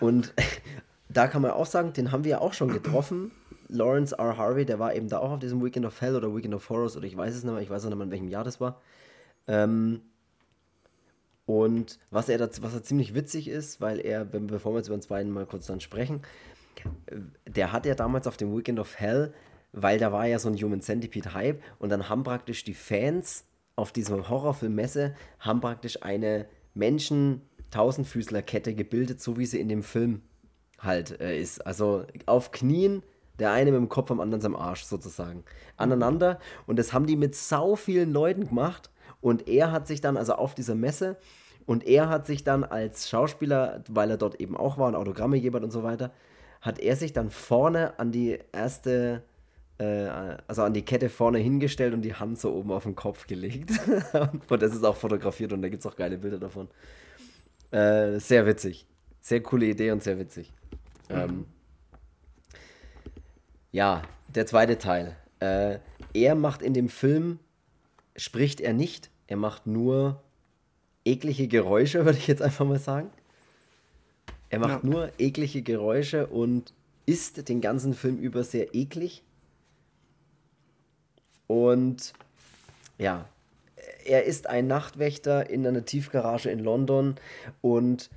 [0.00, 0.32] Und
[1.08, 3.32] da kann man auch sagen, den haben wir ja auch schon getroffen.
[3.72, 4.36] Lawrence R.
[4.36, 6.96] Harvey, der war eben da auch auf diesem Weekend of Hell oder Weekend of Horrors
[6.96, 8.60] oder ich weiß es nicht mehr, ich weiß auch nicht mehr, in welchem Jahr das
[8.60, 8.80] war.
[9.46, 10.02] Ähm,
[11.46, 14.86] und was er, da, was er ziemlich witzig ist, weil er, wenn, bevor wir jetzt
[14.86, 16.22] über den zweiten mal kurz dann sprechen,
[17.06, 17.16] äh,
[17.48, 19.34] der hat ja damals auf dem Weekend of Hell,
[19.72, 23.44] weil da war ja so ein Human Centipede Hype und dann haben praktisch die Fans
[23.76, 30.22] auf dieser Horrorfilmmesse haben praktisch eine Menschen-Tausendfüßler-Kette gebildet, so wie sie in dem Film
[30.78, 31.66] halt äh, ist.
[31.66, 33.02] Also auf Knien,
[33.38, 35.44] der eine mit dem Kopf, am anderen am Arsch sozusagen.
[35.76, 36.38] Aneinander.
[36.66, 38.90] Und das haben die mit sau vielen Leuten gemacht.
[39.20, 41.16] Und er hat sich dann, also auf dieser Messe,
[41.66, 45.40] und er hat sich dann als Schauspieler, weil er dort eben auch war und Autogramme
[45.40, 46.10] hat und so weiter,
[46.60, 49.22] hat er sich dann vorne an die erste,
[49.78, 50.08] äh,
[50.46, 53.70] also an die Kette vorne hingestellt und die Hand so oben auf den Kopf gelegt.
[54.48, 56.68] und das ist auch fotografiert und da gibt es auch geile Bilder davon.
[57.70, 58.86] Äh, sehr witzig.
[59.20, 60.52] Sehr coole Idee und sehr witzig.
[61.08, 61.46] Ähm,
[63.70, 64.02] ja,
[64.34, 65.16] der zweite Teil.
[65.40, 65.78] Äh,
[66.14, 67.38] er macht in dem Film,
[68.16, 70.20] spricht er nicht, er macht nur
[71.04, 73.10] eklige Geräusche, würde ich jetzt einfach mal sagen.
[74.50, 74.90] Er macht Ja.
[74.90, 76.74] nur eklige Geräusche und
[77.06, 79.22] ist den ganzen Film über sehr eklig.
[81.46, 82.12] Und
[82.98, 83.28] ja,
[84.04, 87.14] er ist ein Nachtwächter in einer Tiefgarage in London
[87.60, 88.10] und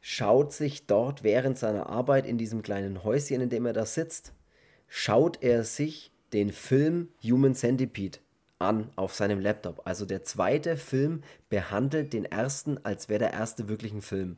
[0.00, 4.32] schaut sich dort während seiner Arbeit in diesem kleinen Häuschen, in dem er da sitzt,
[4.88, 8.18] schaut er sich den Film Human Centipede
[8.60, 9.82] an auf seinem Laptop.
[9.84, 14.36] Also der zweite Film behandelt den ersten, als wäre der erste wirklich ein Film.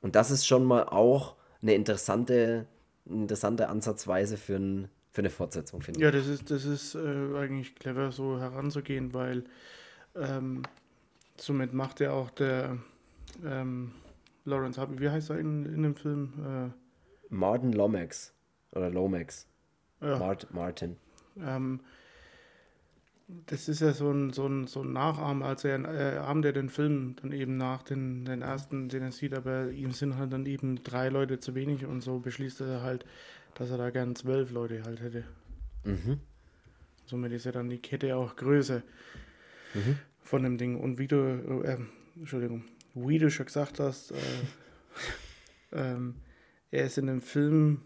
[0.00, 2.66] Und das ist schon mal auch eine interessante,
[3.06, 6.04] interessante Ansatzweise für, ein, für eine Fortsetzung, finde ich.
[6.04, 9.44] Ja, das ist, das ist äh, eigentlich clever, so heranzugehen, weil
[10.14, 10.62] ähm,
[11.36, 12.78] somit macht ja auch der
[13.44, 13.92] ähm,
[14.44, 16.72] Lawrence Harvey, wie heißt er in, in dem Film?
[17.28, 18.34] Martin Lomax
[18.72, 19.46] oder Lomax.
[20.00, 20.96] Äh, ja, Mart, Martin.
[21.40, 21.80] ähm,
[23.46, 26.52] das ist ja so ein, so ein, so ein Nachahmen, also er äh, ahmt er
[26.52, 30.32] den Film dann eben nach, den, den ersten, den er sieht, aber ihm sind halt
[30.32, 33.04] dann eben drei Leute zu wenig und so beschließt er halt,
[33.54, 35.24] dass er da gern zwölf Leute halt hätte.
[35.84, 36.20] Mhm.
[37.06, 38.82] Somit ist ja dann die Kette auch größer
[40.22, 40.78] von dem Ding.
[40.78, 41.78] Und wie du, äh,
[42.16, 42.64] Entschuldigung,
[42.94, 44.16] wie du schon gesagt hast, äh,
[45.72, 46.14] ähm,
[46.70, 47.82] er ist in dem Film,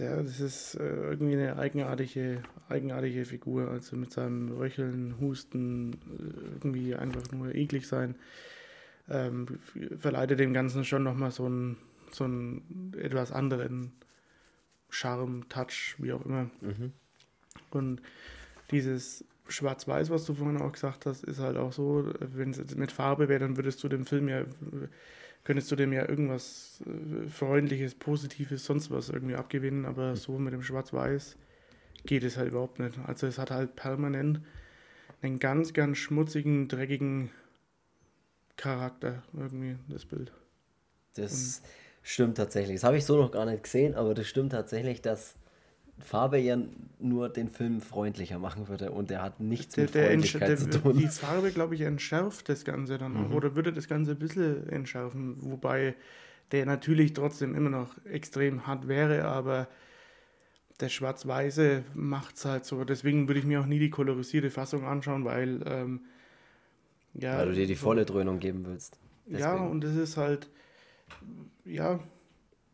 [0.00, 3.68] der, das ist äh, irgendwie eine eigenartige, eigenartige Figur.
[3.68, 8.14] Also mit seinem Röcheln, Husten, äh, irgendwie einfach nur eklig sein,
[9.08, 9.46] ähm,
[9.98, 11.76] verleitet dem Ganzen schon nochmal so einen,
[12.10, 13.92] so einen etwas anderen
[14.90, 16.50] Charme, Touch, wie auch immer.
[16.60, 16.92] Mhm.
[17.70, 18.02] Und
[18.70, 22.92] dieses Schwarz-Weiß, was du vorhin auch gesagt hast, ist halt auch so, wenn es mit
[22.92, 24.44] Farbe wäre, dann würdest du dem Film ja,
[25.48, 30.52] könntest du dem ja irgendwas äh, Freundliches, Positives, sonst was irgendwie abgewinnen, aber so mit
[30.52, 31.38] dem Schwarz-Weiß
[32.04, 32.98] geht es halt überhaupt nicht.
[33.06, 34.42] Also es hat halt permanent
[35.22, 37.30] einen ganz, ganz schmutzigen, dreckigen
[38.58, 40.32] Charakter irgendwie, das Bild.
[41.14, 41.62] Das
[42.02, 42.76] stimmt tatsächlich.
[42.76, 45.34] Das habe ich so noch gar nicht gesehen, aber das stimmt tatsächlich, dass
[46.00, 46.56] Farbe ja
[47.00, 50.56] nur den Film freundlicher machen würde und der hat nichts Der, mit der, Freundlichkeit entsch-
[50.62, 50.96] zu der, tun.
[50.98, 53.30] die Farbe, glaube ich, entschärft das Ganze dann auch.
[53.34, 55.36] Oder würde das Ganze ein bisschen entschärfen.
[55.40, 55.94] Wobei
[56.52, 59.68] der natürlich trotzdem immer noch extrem hart wäre, aber
[60.80, 62.84] der Schwarz-Weiße macht es halt so.
[62.84, 65.60] Deswegen würde ich mir auch nie die kolorisierte Fassung anschauen, weil.
[65.66, 66.00] Ähm,
[67.14, 68.96] ja, Weil du dir die volle Dröhnung geben willst.
[69.26, 69.70] Ja, Deswegen.
[69.70, 70.48] und das ist halt.
[71.64, 72.00] Ja,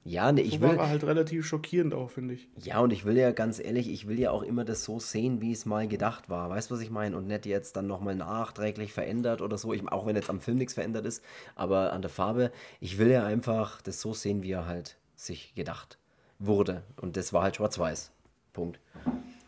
[0.07, 0.77] Ja, nee, ich so will.
[0.77, 2.47] war halt relativ schockierend auch, finde ich.
[2.63, 5.41] Ja, und ich will ja ganz ehrlich, ich will ja auch immer das so sehen,
[5.41, 6.51] wie es mal gedacht war.
[6.51, 7.17] Weißt du, was ich meine?
[7.17, 9.73] Und nicht jetzt dann nochmal nachträglich verändert oder so.
[9.73, 11.25] Ich, auch wenn jetzt am Film nichts verändert ist,
[11.57, 12.53] aber an der Farbe.
[12.81, 15.97] Ich will ja einfach das so sehen, wie er halt sich gedacht
[16.39, 16.83] wurde.
[17.01, 18.13] Und das war halt schwarz-weiß.
[18.53, 18.79] Punkt.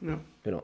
[0.00, 0.18] Ja.
[0.42, 0.62] Genau.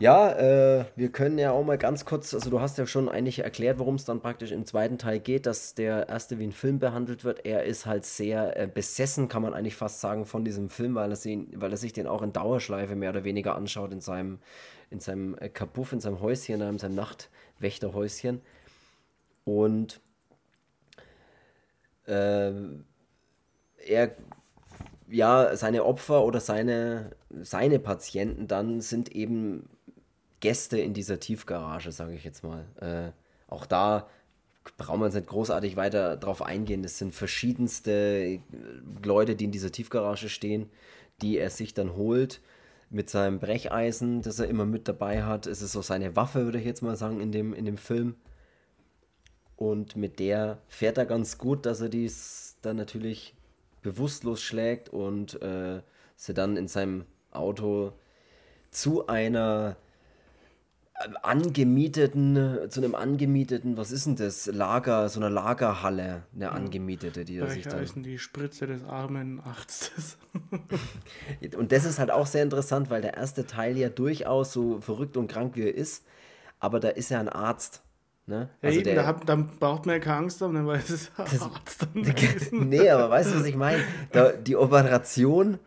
[0.00, 3.40] Ja, äh, wir können ja auch mal ganz kurz, also du hast ja schon eigentlich
[3.40, 6.78] erklärt, worum es dann praktisch im zweiten Teil geht, dass der erste wie ein Film
[6.78, 7.44] behandelt wird.
[7.44, 11.10] Er ist halt sehr äh, besessen, kann man eigentlich fast sagen, von diesem Film, weil
[11.10, 14.38] er, sie, weil er sich den auch in Dauerschleife mehr oder weniger anschaut in seinem,
[14.90, 18.40] in seinem äh, Kapuff, in seinem Häuschen, in seinem Nachtwächterhäuschen.
[19.44, 20.00] Und
[22.06, 22.52] äh,
[23.84, 24.12] er
[25.10, 29.68] ja, seine Opfer oder seine, seine Patienten dann sind eben
[30.40, 32.64] Gäste in dieser Tiefgarage, sage ich jetzt mal.
[32.80, 33.12] Äh,
[33.50, 34.08] auch da
[34.76, 36.84] brauchen wir uns nicht großartig weiter drauf eingehen.
[36.84, 38.40] Es sind verschiedenste
[39.02, 40.68] Leute, die in dieser Tiefgarage stehen,
[41.22, 42.40] die er sich dann holt
[42.90, 45.46] mit seinem Brecheisen, das er immer mit dabei hat.
[45.46, 48.16] Es ist so seine Waffe, würde ich jetzt mal sagen, in dem, in dem Film.
[49.56, 53.34] Und mit der fährt er ganz gut, dass er dies dann natürlich
[53.82, 55.82] bewusstlos schlägt und äh,
[56.16, 57.92] sie dann in seinem Auto
[58.70, 59.87] zu einer äh,
[61.22, 64.46] angemieteten, zu einem angemieteten, was ist denn das?
[64.46, 67.82] Lager, so eine Lagerhalle, eine angemietete, die er sich dann.
[67.82, 70.18] ist die Spritze des armen Arztes.
[71.56, 75.16] Und das ist halt auch sehr interessant, weil der erste Teil ja durchaus so verrückt
[75.16, 76.04] und krank wie er ist,
[76.58, 77.82] aber da ist er ein Arzt.
[78.26, 78.50] Ne?
[78.60, 80.90] Ja, Also eben, der- da, hat, dann braucht man ja keine Angst haben, dann weiß
[80.90, 81.86] es der Arzt
[82.52, 83.82] nee, aber weißt du, was ich meine?
[84.12, 85.58] Da, die Operation,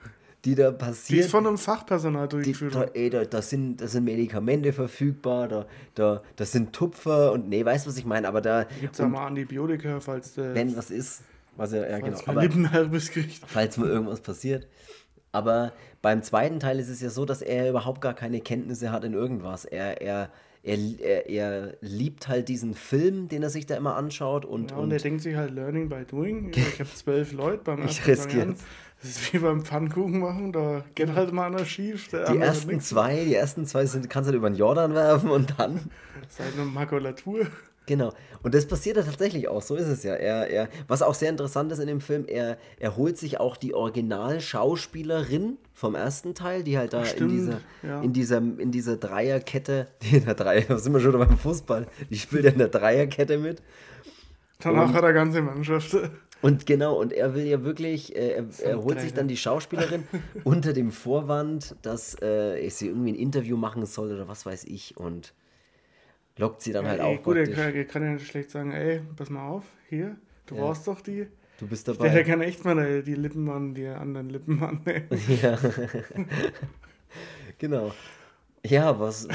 [0.45, 1.25] die da Die passiert.
[1.25, 2.75] ist von einem Fachpersonal Die, durchgeführt.
[2.75, 7.47] da, ey, da, da, sind, da sind Medikamente verfügbar, da, da, da sind Tupfer und
[7.49, 8.27] nee, weißt du, was ich meine?
[8.27, 11.21] Aber da, Gibt es ja mal Antibiotika, falls der wenn was ist,
[11.57, 12.99] was ja, ja genau, falls man aber
[13.47, 14.67] falls mal irgendwas passiert.
[15.31, 19.03] Aber beim zweiten Teil ist es ja so, dass er überhaupt gar keine Kenntnisse hat
[19.03, 19.65] in irgendwas.
[19.65, 20.29] Er, er,
[20.63, 24.77] er, er, er liebt halt diesen Film, den er sich da immer anschaut und, Ja,
[24.77, 26.51] und, und er denkt sich halt Learning by Doing.
[26.55, 28.59] Ich habe zwölf Leute beim Ich ersten riskiere Variant.
[29.01, 32.09] Das ist wie beim Pfannkuchen machen, da geht halt mal einer schief.
[32.09, 35.55] Die ersten zwei, die ersten zwei sind, kannst du halt über den Jordan werfen und
[35.57, 35.79] dann
[36.29, 37.47] Seine Makulatur.
[37.87, 38.13] Genau.
[38.43, 40.13] Und das passiert ja tatsächlich auch, so ist es ja.
[40.13, 43.57] Er, er, was auch sehr interessant ist in dem Film, er, er holt sich auch
[43.57, 48.01] die Originalschauspielerin vom ersten Teil, die halt da in Stimmt, dieser, ja.
[48.01, 51.87] in dieser, in dieser Dreierkette, die in der Dreier, da sind wir schon beim Fußball,
[52.09, 53.61] die spielt ja in der Dreierkette mit.
[54.59, 55.95] Danach Und- hat er ganze Mannschaft.
[56.43, 60.05] Und genau, und er will ja wirklich, äh, er, er holt sich dann die Schauspielerin
[60.43, 64.63] unter dem Vorwand, dass äh, ich sie irgendwie ein Interview machen soll oder was weiß
[64.63, 65.33] ich und
[66.41, 67.63] lockt sie dann halt ey, auch gut, er praktisch.
[67.63, 70.61] kann, er kann ja nicht schlecht sagen, ey, pass mal auf, hier, du Ja.
[70.61, 71.27] brauchst doch die.
[71.59, 72.09] Du bist dabei.
[72.09, 75.07] der kann echt mal äh, die Lippen an die anderen Lippen annehmen.
[75.41, 75.57] Ja.
[77.57, 77.91] genau.
[78.65, 79.27] Ja, was,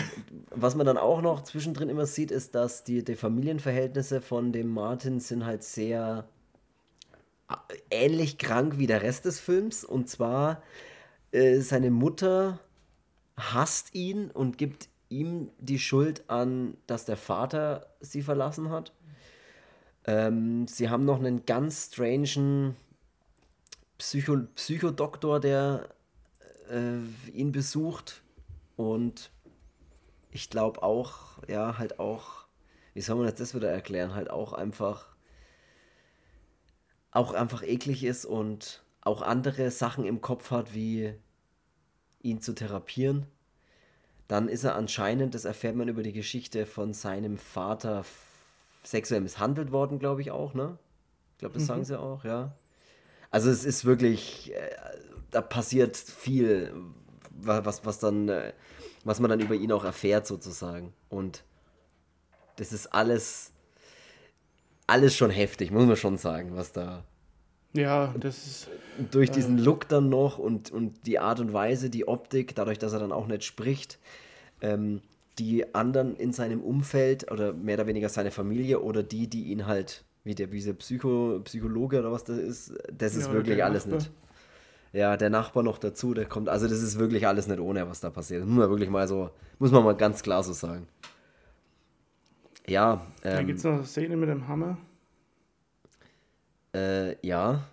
[0.50, 4.68] was man dann auch noch zwischendrin immer sieht, ist, dass die, die Familienverhältnisse von dem
[4.68, 6.28] Martin sind halt sehr
[7.50, 7.54] äh,
[7.90, 9.84] ähnlich krank wie der Rest des Films.
[9.84, 10.62] Und zwar,
[11.32, 12.60] äh, seine Mutter
[13.36, 18.92] hasst ihn und gibt ihm die Schuld an, dass der Vater sie verlassen hat.
[20.04, 22.76] Ähm, sie haben noch einen ganz strangen
[23.98, 25.88] Psycho Psychodoktor, der
[26.70, 26.98] äh,
[27.32, 28.22] ihn besucht.
[28.76, 29.30] Und
[30.30, 32.46] ich glaube auch, ja, halt auch,
[32.94, 35.16] wie soll man jetzt das wieder erklären, halt auch einfach,
[37.10, 41.14] auch einfach eklig ist und auch andere Sachen im Kopf hat, wie
[42.20, 43.26] ihn zu therapieren.
[44.28, 48.04] Dann ist er anscheinend, das erfährt man über die Geschichte von seinem Vater,
[48.82, 50.78] sexuell misshandelt worden, glaube ich auch, ne?
[51.34, 52.52] Ich glaube, das sagen sie auch, ja.
[53.30, 54.70] Also es ist wirklich, äh,
[55.30, 56.72] da passiert viel,
[57.30, 58.52] wa- was, was dann, äh,
[59.04, 60.92] was man dann über ihn auch erfährt sozusagen.
[61.08, 61.44] Und
[62.56, 63.52] das ist alles,
[64.86, 67.04] alles schon heftig, muss man schon sagen, was da
[67.74, 68.68] Ja, das ist.
[69.10, 72.92] durch diesen Look dann noch und, und die Art und Weise, die Optik, dadurch, dass
[72.92, 73.98] er dann auch nicht spricht,
[74.60, 75.02] ähm,
[75.38, 79.66] die anderen in seinem Umfeld oder mehr oder weniger seine Familie oder die, die ihn
[79.66, 83.46] halt, wie der wie dieser Psycho, Psychologe oder was das ist, das ist Ja, oder
[83.46, 83.98] wirklich alles Nachbar.
[83.98, 84.10] nicht.
[84.92, 88.00] Ja, der Nachbar noch dazu, der kommt, also das ist wirklich alles nicht ohne, was
[88.00, 88.42] da passiert.
[88.42, 90.88] Das muss man wirklich mal so, muss man mal ganz klar so sagen.
[92.66, 94.78] Ja, Da ähm, gibt es noch eine Szene mit dem Hammer.
[96.74, 97.64] äh, ja,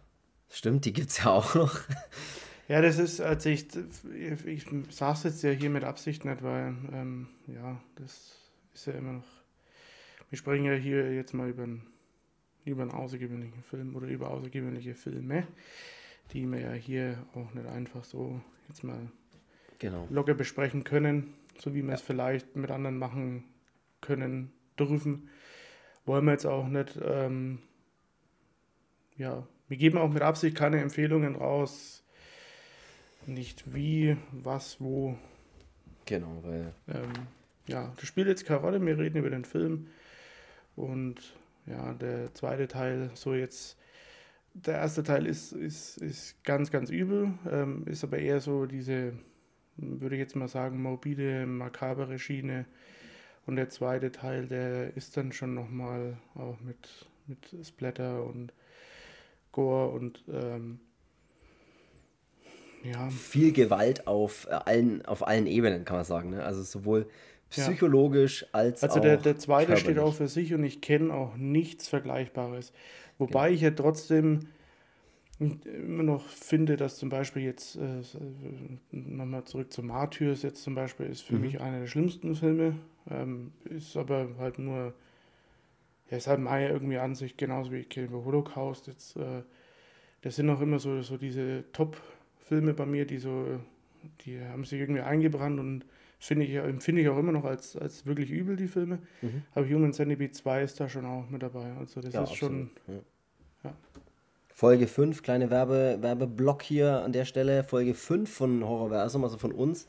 [0.49, 1.79] stimmt, die gibt's ja auch noch.
[2.67, 3.67] Ja, das ist, als ich,
[4.45, 8.37] ich, saß jetzt ja hier mit Absicht nicht, weil, ähm, ja, das
[8.73, 9.25] ist ja immer noch,
[10.29, 11.87] wir sprechen ja hier jetzt mal über einen,
[12.65, 15.47] über einen außergewöhnlichen Film oder über außergewöhnliche Filme.
[16.31, 19.11] die wir ja hier auch nicht einfach so jetzt mal
[19.79, 20.07] Genau.
[20.09, 23.43] locker besprechen können, so wie wir es vielleicht mit anderen machen
[23.99, 25.29] können, dürfen.
[26.05, 27.59] Wollen wir jetzt auch nicht, ähm,
[29.17, 32.02] ja, wir geben auch mit Absicht keine Empfehlungen raus,
[33.27, 35.17] nicht wie, was, wo.
[36.05, 37.13] Genau, weil Ähm,
[37.67, 39.87] ja, das spielt jetzt keine Rolle, wir reden über den Film.
[40.75, 43.77] Und ja, der zweite Teil, so jetzt,
[44.53, 49.13] der erste Teil ist, ist, ist ganz, ganz übel, ähm, ist aber eher so diese,
[49.77, 52.65] würde ich jetzt mal sagen, morbide, makabere Schiene.
[53.45, 58.53] Und der zweite Teil, der ist dann schon nochmal auch mit, mit Splatter und
[59.51, 60.79] Gore und ähm,
[62.83, 66.29] ja, viel Gewalt auf äh, allen, auf allen Ebenen, kann man sagen.
[66.31, 66.43] Ne?
[66.43, 67.09] Also sowohl Ja.
[67.49, 69.03] psychologisch als Also auch.
[69.03, 69.99] der, der zweite steht körperlich.
[69.99, 72.73] auch für sich und ich kenne auch nichts Vergleichbares.
[73.19, 74.47] Wobei ich ja trotzdem
[75.39, 78.01] immer noch finde, dass zum Beispiel jetzt, äh,
[78.91, 81.41] nochmal zurück zu Martyrs jetzt zum Beispiel, ist für Mhm.
[81.41, 82.75] mich einer der schlimmsten Filme.
[83.09, 84.93] Ähm, ist aber halt nur,
[86.09, 88.87] ja, ist halt meine irgendwie Ansicht, genauso wie Kill Holocaust.
[88.87, 89.43] Jetzt, äh,
[90.21, 91.63] das sind auch immer so, so diese
[92.53, 93.45] Top-Filme bei mir, die so,
[94.21, 95.85] die haben sich irgendwie eingebrannt und
[96.19, 98.99] finde ich, empfinde ich auch immer noch als, als wirklich übel, die Filme.
[99.21, 99.43] Mhm.
[99.53, 101.73] Aber Human Centipede 2 ist da schon auch mit dabei.
[101.79, 102.69] Also das Ja, ist schon.
[102.85, 103.03] absolut.
[103.63, 103.69] Ja.
[103.69, 103.75] ja.
[104.53, 107.63] Folge 5, kleine Werbe, Werbeblock hier an der Stelle.
[107.63, 109.87] Folge 5 von Horrorversum, also von uns.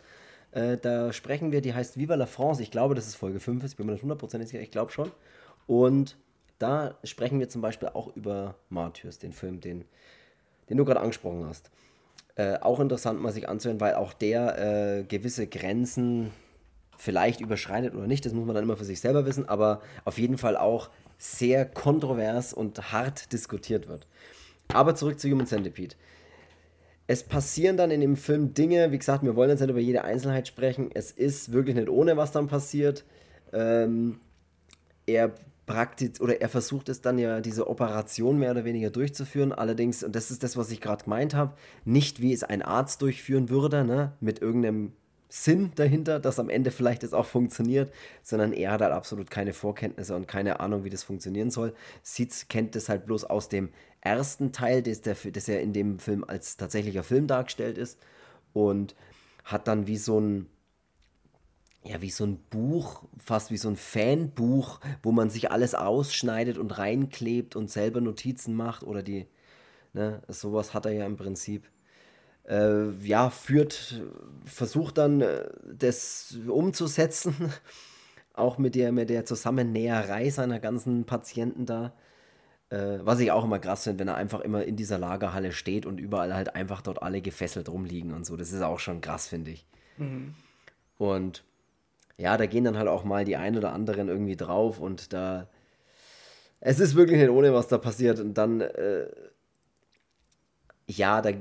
[0.52, 2.62] Äh, da sprechen wir, die heißt Viva la France.
[2.62, 5.10] Ich glaube, dass es Folge 5 ist, bin mir nicht hundertprozentig sicher, ich glaube schon.
[5.66, 6.16] Und
[6.58, 9.84] da sprechen wir zum Beispiel auch über Martyrs, den Film, den,
[10.70, 11.70] den du gerade angesprochen hast.
[12.36, 14.58] Äh, auch interessant mal sich anzuhören, weil auch der
[14.98, 16.30] äh, gewisse Grenzen
[16.98, 20.18] vielleicht überschreitet oder nicht, das muss man dann immer für sich selber wissen, aber auf
[20.18, 24.06] jeden Fall auch sehr kontrovers und hart diskutiert wird.
[24.68, 25.94] Aber zurück zu Human Centipede.
[27.06, 30.04] Es passieren dann in dem Film Dinge, wie gesagt, wir wollen jetzt nicht über jede
[30.04, 30.90] Einzelheit sprechen.
[30.92, 33.04] Es ist wirklich nicht ohne, was dann passiert.
[33.52, 34.20] Ähm,
[35.06, 35.32] er
[35.66, 39.52] praktiz oder er versucht es dann ja, diese Operation mehr oder weniger durchzuführen.
[39.52, 41.54] Allerdings, und das ist das, was ich gerade gemeint habe,
[41.84, 44.92] nicht wie es ein Arzt durchführen würde, ne, mit irgendeinem
[45.28, 47.92] Sinn dahinter, dass am Ende vielleicht es auch funktioniert,
[48.22, 51.74] sondern er hat halt absolut keine Vorkenntnisse und keine Ahnung, wie das funktionieren soll.
[52.02, 55.98] Sieht, kennt das halt bloß aus dem ersten Teil, das, der, das ja in dem
[55.98, 57.98] Film als tatsächlicher Film dargestellt ist
[58.52, 58.94] und
[59.42, 60.46] hat dann wie so ein
[61.84, 66.56] ja, wie so ein Buch, fast wie so ein Fanbuch, wo man sich alles ausschneidet
[66.56, 69.26] und reinklebt und selber Notizen macht oder die,
[69.92, 71.68] ne, sowas hat er ja im Prinzip.
[72.48, 74.02] Äh, ja, führt,
[74.46, 77.34] versucht dann äh, das umzusetzen,
[78.32, 81.92] auch mit der, mit der Zusammennäherei seiner ganzen Patienten da.
[82.70, 85.84] Äh, was ich auch immer krass finde, wenn er einfach immer in dieser Lagerhalle steht
[85.84, 88.36] und überall halt einfach dort alle gefesselt rumliegen und so.
[88.36, 89.66] Das ist auch schon krass, finde ich.
[90.98, 91.44] Und
[92.18, 95.48] ja, da gehen dann halt auch mal die ein oder anderen irgendwie drauf und da.
[96.60, 98.20] Es ist wirklich nicht ohne, was da passiert.
[98.20, 99.06] Und dann, äh,
[100.86, 101.32] ja, da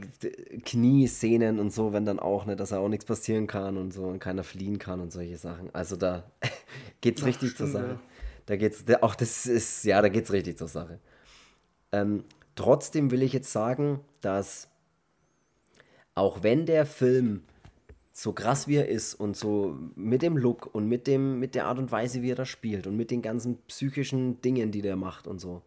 [0.63, 4.03] Knieszenen und so, wenn dann auch, ne, dass er auch nichts passieren kann und so
[4.05, 5.69] und keiner fliehen kann und solche Sachen.
[5.73, 6.23] Also da
[7.01, 7.97] geht's Ach, richtig zur stimmt, Sache.
[7.97, 8.01] ja.
[8.45, 10.99] Da geht's, da- auch das ist, ja, da geht's richtig zur Sache.
[11.91, 14.69] Ähm, trotzdem will ich jetzt sagen, dass
[16.15, 17.43] auch wenn der Film
[18.13, 21.65] so krass wie er ist und so mit dem Look und mit dem mit der
[21.65, 24.95] Art und Weise, wie er das spielt und mit den ganzen psychischen Dingen, die der
[24.95, 25.63] macht und so.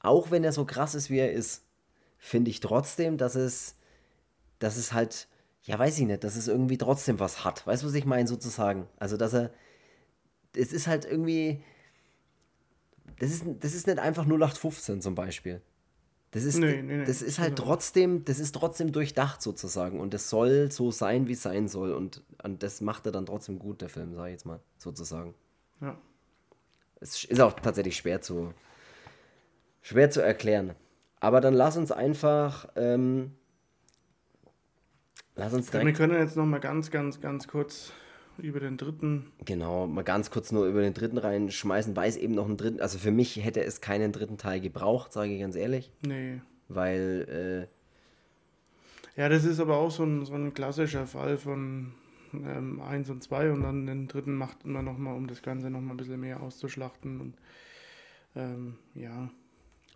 [0.00, 1.64] Auch wenn er so krass ist, wie er ist,
[2.18, 3.76] finde ich trotzdem, dass es
[4.58, 5.28] dass es halt
[5.62, 7.66] ja, weiß ich nicht, dass es irgendwie trotzdem was hat.
[7.66, 8.86] Weißt du, was ich meine sozusagen?
[8.98, 9.50] Also, dass er
[10.54, 11.62] es ist halt irgendwie
[13.18, 15.62] das ist, das ist nicht einfach 0815 zum Beispiel.
[16.32, 17.68] Das ist, Nee, nee, nee, das ist halt genau.
[17.68, 21.92] trotzdem, das ist trotzdem durchdacht sozusagen und es soll so sein, wie es sein soll
[21.92, 25.34] und, und das macht er dann trotzdem gut, der Film, sag ich jetzt mal, sozusagen.
[25.80, 25.96] Ja.
[27.00, 28.52] Es ist auch tatsächlich schwer zu,
[29.82, 30.74] schwer zu erklären.
[31.20, 33.32] Aber dann lass uns einfach, ähm,
[35.36, 37.92] lass uns Wir direkt, können jetzt noch mal ganz, ganz, ganz kurz
[38.38, 39.26] über den dritten.
[39.44, 42.80] genau, mal ganz kurz nur über den dritten reinschmeißen, weil es eben noch einen dritten,
[42.80, 46.40] also für mich hätte es keinen dritten Teil gebraucht, sage ich ganz ehrlich, Nee.
[46.68, 47.68] weil,
[49.16, 51.92] äh, Ja, das ist aber auch so ein, so ein klassischer Fall von
[52.34, 55.70] ähm, 1 und 2 und dann den dritten macht man noch mal, um das Ganze
[55.70, 57.20] noch mal ein bisschen mehr auszuschlachten.
[57.20, 57.34] Und
[58.34, 59.30] ähm, ja,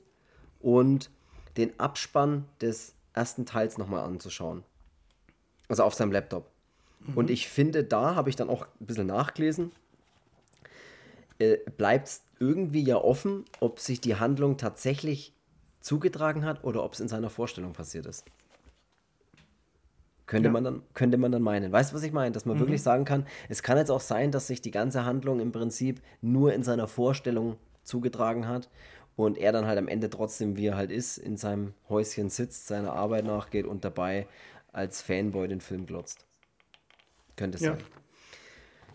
[0.60, 1.10] und
[1.58, 4.64] den Abspann des ersten Teils nochmal anzuschauen.
[5.70, 6.50] Also auf seinem Laptop.
[7.00, 7.18] Mhm.
[7.18, 9.72] Und ich finde, da habe ich dann auch ein bisschen nachgelesen,
[11.40, 15.34] äh, bleibt es irgendwie ja offen, ob sich die Handlung tatsächlich
[15.82, 18.26] zugetragen hat oder ob es in seiner Vorstellung passiert ist.
[20.26, 20.52] Könnte, ja.
[20.52, 21.72] man dann, könnte man dann meinen.
[21.72, 22.32] Weißt du, was ich meine?
[22.32, 22.62] Dass man mhm.
[22.62, 26.02] wirklich sagen kann, es kann jetzt auch sein, dass sich die ganze Handlung im Prinzip
[26.22, 28.70] nur in seiner Vorstellung zugetragen hat
[29.16, 32.68] und er dann halt am Ende trotzdem, wie er halt ist, in seinem Häuschen sitzt,
[32.68, 34.28] seiner Arbeit nachgeht und dabei
[34.74, 36.26] als Fanboy den Film glotzt.
[37.38, 37.76] Könnte es ja.
[37.76, 37.84] sein.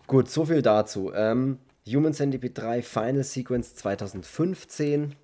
[0.05, 1.11] Gut, so viel dazu.
[1.13, 5.15] Ähm, Human Centipede 3 Final Sequence 2015.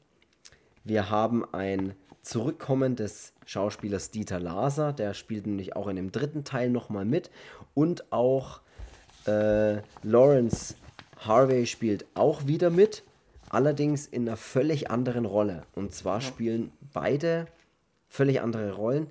[0.84, 6.44] Wir haben ein Zurückkommen des Schauspielers Dieter Laser, der spielt nämlich auch in dem dritten
[6.44, 7.32] Teil nochmal mit.
[7.74, 8.60] Und auch
[9.26, 10.76] äh, Lawrence
[11.18, 13.04] Harvey spielt auch wieder mit,
[13.50, 15.64] allerdings in einer völlig anderen Rolle.
[15.76, 16.22] Und zwar ja.
[16.22, 17.48] spielen beide
[18.10, 19.08] völlig andere Rollen.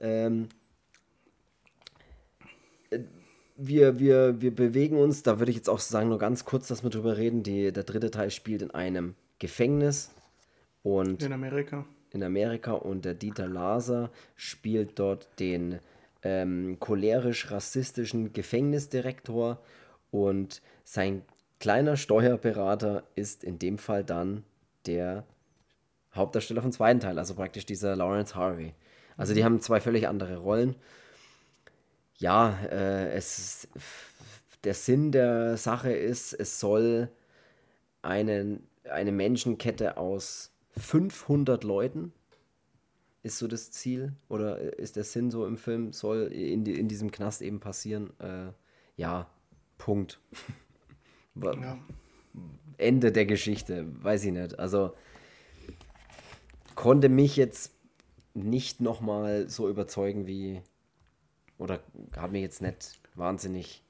[0.00, 0.48] Ähm,
[3.58, 6.84] wir, wir, wir bewegen uns, da würde ich jetzt auch sagen, nur ganz kurz, dass
[6.84, 7.42] wir drüber reden.
[7.42, 10.14] Die, der dritte Teil spielt in einem Gefängnis
[10.82, 11.84] und in Amerika.
[12.10, 15.80] In Amerika und der Dieter Laser spielt dort den
[16.22, 19.60] ähm, cholerisch-rassistischen Gefängnisdirektor
[20.10, 21.22] und sein
[21.58, 24.44] kleiner Steuerberater ist in dem Fall dann
[24.86, 25.24] der
[26.14, 28.72] Hauptdarsteller vom zweiten Teil, also praktisch dieser Lawrence Harvey.
[29.16, 30.76] Also die haben zwei völlig andere Rollen
[32.18, 33.68] ja, äh, es,
[34.64, 37.10] der Sinn der Sache ist, es soll
[38.02, 42.12] einen, eine Menschenkette aus 500 Leuten,
[43.22, 46.88] ist so das Ziel, oder ist der Sinn so im Film, soll in, die, in
[46.88, 48.10] diesem Knast eben passieren.
[48.20, 48.52] Äh,
[48.96, 49.28] ja,
[49.76, 50.20] Punkt.
[51.34, 51.78] ja.
[52.78, 54.58] Ende der Geschichte, weiß ich nicht.
[54.58, 54.92] Also
[56.74, 57.74] konnte mich jetzt
[58.34, 60.62] nicht nochmal so überzeugen wie,
[61.58, 61.80] oder
[62.16, 63.82] hat mich jetzt nicht wahnsinnig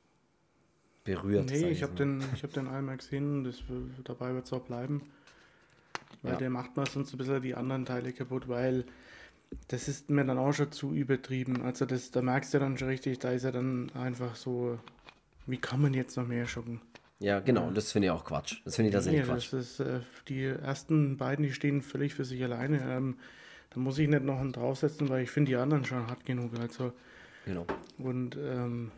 [1.04, 1.50] berührt.
[1.50, 3.62] Nee, ich habe den, hab den einmal gesehen, das,
[4.04, 5.02] dabei wird es auch bleiben.
[6.22, 6.38] Weil ja.
[6.38, 8.84] der macht mir sonst ein bisschen die anderen Teile kaputt, weil
[9.68, 11.62] das ist mir dann auch schon zu übertrieben.
[11.62, 14.78] Also das, da merkst du dann schon richtig, da ist er dann einfach so,
[15.46, 16.80] wie kann man jetzt noch mehr schocken?
[17.20, 18.60] Ja, genau, und das finde ich auch Quatsch.
[18.64, 19.52] Das finde ich tatsächlich nee, Quatsch.
[19.52, 22.80] Das ist, äh, die ersten beiden, die stehen völlig für sich alleine.
[22.88, 23.16] Ähm,
[23.70, 26.52] da muss ich nicht noch einen draufsetzen, weil ich finde die anderen schon hart genug.
[26.60, 26.92] Also
[27.48, 27.64] Genau.
[27.96, 28.90] Und ähm,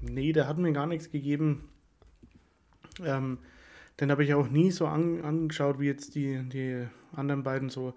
[0.00, 1.68] nee, der hat mir gar nichts gegeben.
[3.04, 3.36] Ähm,
[4.00, 7.92] den habe ich auch nie so an, angeschaut wie jetzt die, die anderen beiden so,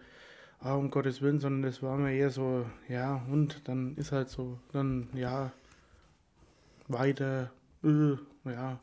[0.59, 4.27] ah, um Gottes Willen, sondern das war mir eher so, ja, und dann ist halt
[4.27, 5.53] so, dann ja,
[6.89, 7.49] weiter,
[7.85, 8.79] äh, ja.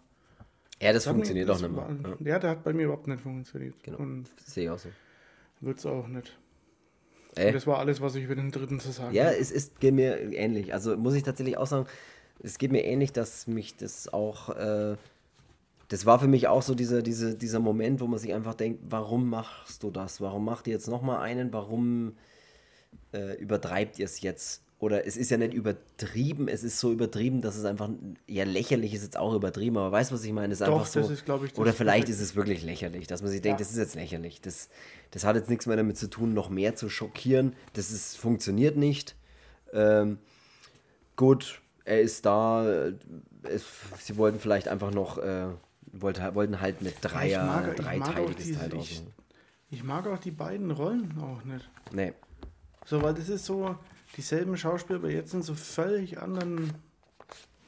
[0.81, 2.17] Ja, das, das funktioniert auch nicht mehr.
[2.21, 2.27] ja.
[2.27, 3.75] ja, der hat bei mir überhaupt nicht funktioniert.
[3.83, 3.99] Genau.
[4.39, 4.89] Sehe ich auch so.
[5.61, 6.39] Wird es auch nicht.
[7.41, 7.53] Ey.
[7.53, 9.37] das war alles, was ich über den dritten zu sagen Ja, habe.
[9.37, 10.73] es ist, geht mir ähnlich.
[10.75, 11.87] Also muss ich tatsächlich auch sagen,
[12.43, 14.51] es geht mir ähnlich, dass mich das auch.
[14.57, 14.97] Äh,
[15.89, 18.81] das war für mich auch so dieser, diese, dieser Moment, wo man sich einfach denkt,
[18.89, 20.21] warum machst du das?
[20.21, 21.53] Warum macht ihr jetzt nochmal einen?
[21.53, 22.17] Warum
[23.13, 24.63] äh, übertreibt ihr es jetzt?
[24.81, 27.91] Oder es ist ja nicht übertrieben, es ist so übertrieben, dass es einfach,
[28.27, 30.55] ja, lächerlich ist jetzt auch übertrieben, aber weißt du, was ich meine?
[30.55, 33.31] Es ist Doch, einfach so, ist, ich, oder vielleicht ist es wirklich lächerlich, dass man
[33.31, 33.65] sich denkt, ja.
[33.65, 34.41] das ist jetzt lächerlich.
[34.41, 34.71] Das,
[35.11, 37.55] das hat jetzt nichts mehr damit zu tun, noch mehr zu schockieren.
[37.75, 39.17] Das ist, funktioniert nicht.
[39.75, 40.19] Ähm,
[41.15, 42.91] gut, er ist da.
[43.43, 43.65] Es,
[43.99, 45.49] sie wollten vielleicht einfach noch, äh,
[45.93, 49.03] wollte, wollten halt mit Dreier, mag, dreiteiliges Teil ich,
[49.69, 51.69] ich mag auch die beiden Rollen auch nicht.
[51.93, 52.15] Nee.
[52.87, 53.77] So, weil das ist so,
[54.17, 56.75] dieselben Schauspieler, aber jetzt sind so völlig anderen.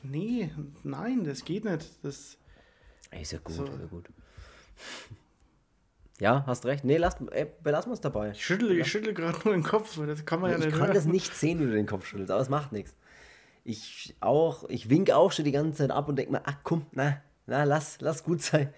[0.02, 0.50] Nee,
[0.82, 1.88] nein, das geht nicht.
[2.02, 2.36] Das
[3.20, 3.66] ist ja gut, so.
[3.66, 4.08] ja gut.
[6.20, 6.84] Ja, hast recht.
[6.84, 8.30] Nee, lass, ey, belassen wir es dabei.
[8.30, 10.74] Ich schüttle, ich schüttle gerade nur den Kopf, das kann man nee, ja nicht Ich
[10.74, 10.94] kann hören.
[10.94, 12.94] das nicht sehen, wie du den Kopf schüttelst, aber es macht nichts.
[13.64, 16.86] Ich auch, ich winke auch schon die ganze Zeit ab und denke mir, ach komm,
[16.92, 18.72] na, na, lass, lass gut sein.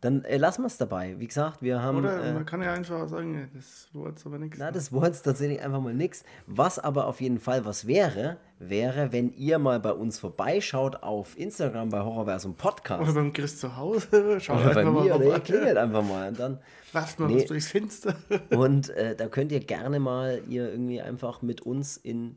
[0.00, 1.16] Dann äh, lassen wir es dabei.
[1.18, 1.98] Wie gesagt, wir haben.
[1.98, 4.56] Oder äh, man kann ja einfach sagen, das Wort aber nichts.
[4.58, 6.22] Na, das Wort tatsächlich einfach mal nichts.
[6.46, 11.36] Was aber auf jeden Fall was wäre, wäre, wenn ihr mal bei uns vorbeischaut auf
[11.36, 13.02] Instagram bei Horrorversum Podcast.
[13.02, 14.40] Oder beim Chris zu Hause.
[14.40, 16.28] Schaut Oder bei mir, mal oder ihr klingelt einfach mal.
[16.28, 16.58] Und dann,
[16.92, 17.36] Lasst mal nee.
[17.36, 18.14] was durchs Finster.
[18.50, 22.36] und äh, da könnt ihr gerne mal ihr irgendwie einfach mit uns in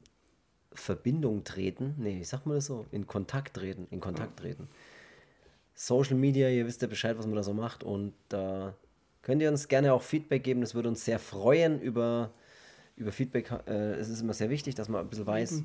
[0.74, 1.96] Verbindung treten.
[1.98, 2.86] Nee, wie sagt man das so?
[2.92, 3.88] In Kontakt treten.
[3.92, 4.68] In Kontakt treten.
[5.74, 8.74] Social Media, ihr wisst ja Bescheid, was man da so macht und da
[9.22, 10.62] könnt ihr uns gerne auch Feedback geben.
[10.62, 12.32] Das würde uns sehr freuen über
[12.98, 15.64] über Feedback, äh, es ist immer sehr wichtig, dass man ein bisschen weiß.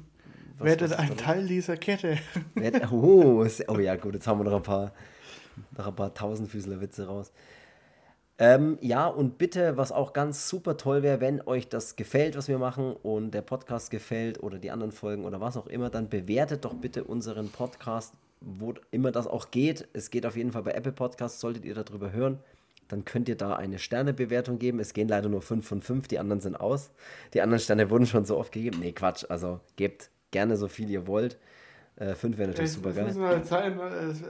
[0.59, 1.17] was- Werdet was ein.
[1.19, 2.17] Teil dieser Kette.
[2.55, 4.93] Wer- Oh, oh ja, gut, jetzt haben wir noch ein paar,
[5.77, 7.33] noch ein paar Tausendfüßler-Witze raus.
[8.39, 12.49] Ähm, ja, und bitte, was auch ganz super toll wäre, wenn euch das gefällt, was
[12.49, 16.09] wir machen und der Podcast gefällt oder die anderen Folgen oder was auch immer, dann
[16.09, 19.89] bewertet doch bitte unseren Podcast, wo immer das auch geht.
[19.93, 22.39] Es geht auf jeden Fall bei Apple Podcasts, solltet ihr darüber hören.
[22.89, 24.79] Dann könnt ihr da eine Sternebewertung geben.
[24.79, 26.91] Es gehen leider nur 5 von 5, die anderen sind aus.
[27.35, 28.79] Die anderen Sterne wurden schon so oft gegeben.
[28.81, 29.25] Nee, Quatsch.
[29.29, 31.39] Also gebt gerne so viel ihr wollt.
[31.97, 33.05] Äh, 5 wäre natürlich Es, super es geil.
[33.07, 33.81] müssen halt sein.
[33.81, 34.23] Es,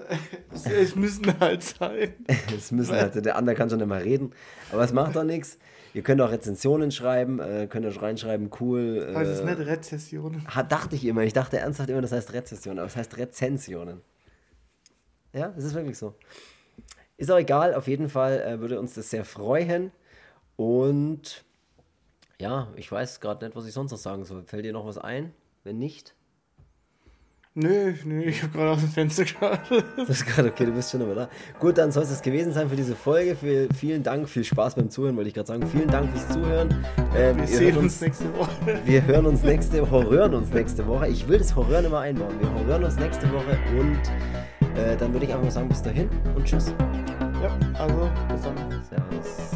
[0.53, 2.15] es, es müssen halt sein.
[2.57, 4.33] Es müssen halt, der andere kann schon immer reden,
[4.73, 5.59] aber es macht doch nichts.
[5.93, 9.13] Ihr könnt auch Rezensionen schreiben, äh, könnt euch reinschreiben, cool.
[9.17, 10.47] Also es ist Äh, nicht Rezessionen.
[10.69, 14.01] dachte ich immer, ich dachte ernsthaft immer, das heißt Rezession, aber es heißt Rezensionen.
[15.33, 16.15] Ja, es ist wirklich so.
[17.17, 19.91] Ist auch egal, auf jeden Fall äh, würde uns das sehr freuen.
[20.57, 21.45] Und
[22.39, 24.45] ja, ich weiß gerade nicht, was ich sonst noch sagen soll.
[24.45, 25.33] Fällt dir noch was ein?
[25.65, 26.15] Wenn nicht?
[27.59, 29.61] Nö, nö, ich habe gerade aus dem Fenster geschaut.
[29.97, 31.29] Das ist gerade okay, du bist schon immer da.
[31.59, 33.35] Gut, dann soll es das gewesen sein für diese Folge.
[33.35, 35.67] Viel, vielen Dank, viel Spaß beim Zuhören, wollte ich gerade sagen.
[35.67, 36.85] Vielen Dank fürs Zuhören.
[37.17, 38.51] Ähm, Wir sehen hört uns nächste Woche.
[38.85, 41.09] Wir hören uns nächste Woche, horrören uns nächste Woche.
[41.09, 42.35] Ich will das Horrören immer einbauen.
[42.39, 46.11] Wir horrören uns nächste Woche und äh, dann würde ich einfach mal sagen, bis dahin
[46.35, 46.75] und tschüss.
[47.43, 48.57] Ja, also bis dann.
[48.83, 49.56] Servus.